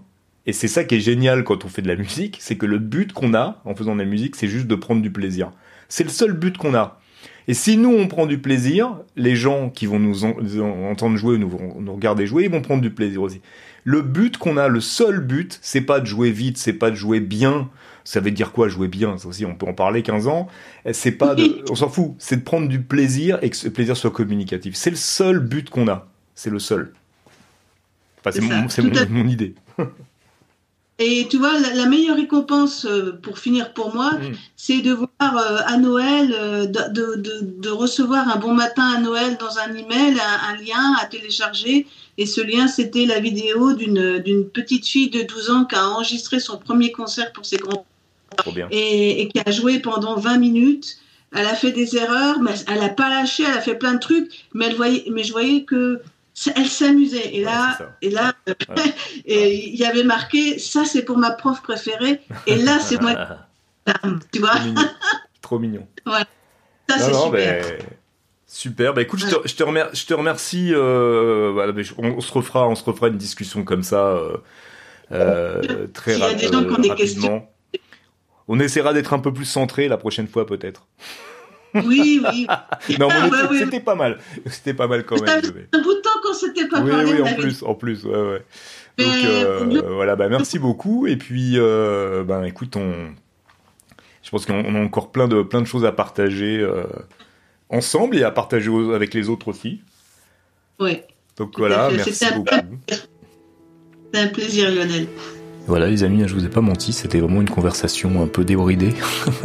[0.45, 2.77] et c'est ça qui est génial quand on fait de la musique, c'est que le
[2.79, 5.51] but qu'on a en faisant de la musique, c'est juste de prendre du plaisir.
[5.89, 6.99] C'est le seul but qu'on a.
[7.47, 11.51] Et si nous, on prend du plaisir, les gens qui vont nous, entendre jouer, nous,
[11.79, 13.41] nous regarder jouer, ils vont prendre du plaisir aussi.
[13.83, 16.95] Le but qu'on a, le seul but, c'est pas de jouer vite, c'est pas de
[16.95, 17.69] jouer bien.
[18.03, 19.17] Ça veut dire quoi jouer bien?
[19.17, 20.47] Ça aussi, on peut en parler 15 ans.
[20.91, 22.15] C'est pas de, on s'en fout.
[22.17, 24.75] C'est de prendre du plaisir et que ce plaisir soit communicatif.
[24.75, 26.07] C'est le seul but qu'on a.
[26.33, 26.93] C'est le seul.
[28.19, 28.31] Enfin,
[28.69, 29.53] c'est mon, mon idée.
[30.97, 34.33] Et tu vois, la, meilleure récompense euh, pour finir pour moi, mm.
[34.55, 39.01] c'est de voir euh, à Noël, euh, de, de, de, recevoir un bon matin à
[39.01, 41.85] Noël dans un email, un, un lien à télécharger.
[42.17, 46.39] Et ce lien, c'était la vidéo d'une petite fille de 12 ans qui a enregistré
[46.39, 47.85] son premier concert pour ses grands
[48.71, 50.97] et, et, qui a joué pendant 20 minutes.
[51.33, 53.99] Elle a fait des erreurs, mais elle n'a pas lâché, elle a fait plein de
[53.99, 55.99] trucs, mais, elle voyait, mais je voyais que
[56.55, 57.35] elle s'amusait.
[57.35, 58.33] Et là, et là,
[59.25, 62.21] et il y avait marqué ça c'est pour ma prof préférée.
[62.47, 63.13] Et là c'est moi.
[64.31, 64.55] tu vois.
[65.41, 65.87] Trop mignon.
[66.05, 66.25] Voilà.
[66.87, 67.31] Ça c'est super.
[67.31, 67.85] Ben,
[68.45, 68.93] super.
[68.93, 70.01] Bah écoute, je, te, je, te remercie.
[70.01, 74.09] Je te remercie euh, voilà, on, se refera, on se refera une discussion comme ça
[74.09, 74.37] euh,
[75.11, 77.51] euh, très rapidement.
[78.47, 80.87] On essaiera d'être un peu plus centré la prochaine fois peut-être.
[81.83, 82.47] Oui, oui.
[82.99, 84.19] non, mais c'était pas mal.
[84.45, 85.41] C'était pas mal quand même.
[85.73, 86.01] un bout de
[86.33, 87.13] s'était pas oui, parlé.
[87.13, 88.41] Oui, en plus, en plus, ouais, ouais.
[88.97, 91.05] Donc euh, voilà, bah merci beaucoup.
[91.07, 93.13] Et puis, euh, ben écoute, on,
[94.23, 96.85] je pense qu'on a encore plein de plein de choses à partager euh,
[97.69, 99.81] ensemble et à partager avec les autres aussi.
[100.79, 101.01] Oui.
[101.37, 102.55] Donc voilà, merci beaucoup.
[104.13, 105.07] C'est un plaisir, Lionel.
[105.67, 108.93] Voilà les amis, je vous ai pas menti, c'était vraiment une conversation un peu débridée.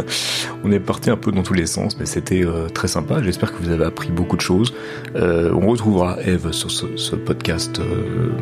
[0.65, 3.23] on est parti un peu dans tous les sens, mais c'était euh, très sympa.
[3.23, 4.75] J'espère que vous avez appris beaucoup de choses.
[5.17, 8.33] Euh, on retrouvera Eve sur ce, podcast, euh,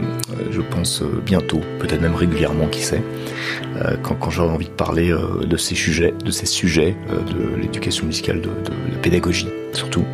[0.51, 3.03] je pense bientôt, peut-être même régulièrement, qui sait,
[4.03, 5.15] quand, j'aurai envie de parler
[5.45, 8.49] de ces sujets, de ces sujets, de l'éducation musicale, de
[8.93, 10.05] la pédagogie surtout.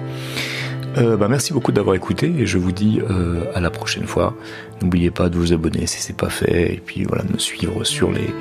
[0.96, 4.34] Euh, bah, merci beaucoup d'avoir écouté et je vous dis euh, à la prochaine fois.
[4.80, 7.84] N'oubliez pas de vous abonner si c'est pas fait et puis voilà de me suivre
[7.84, 8.32] sur les,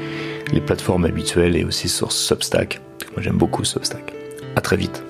[0.61, 2.79] plateformes habituelles et aussi sur Substack.
[3.13, 4.13] Moi j'aime beaucoup Substack.
[4.55, 5.03] À très vite.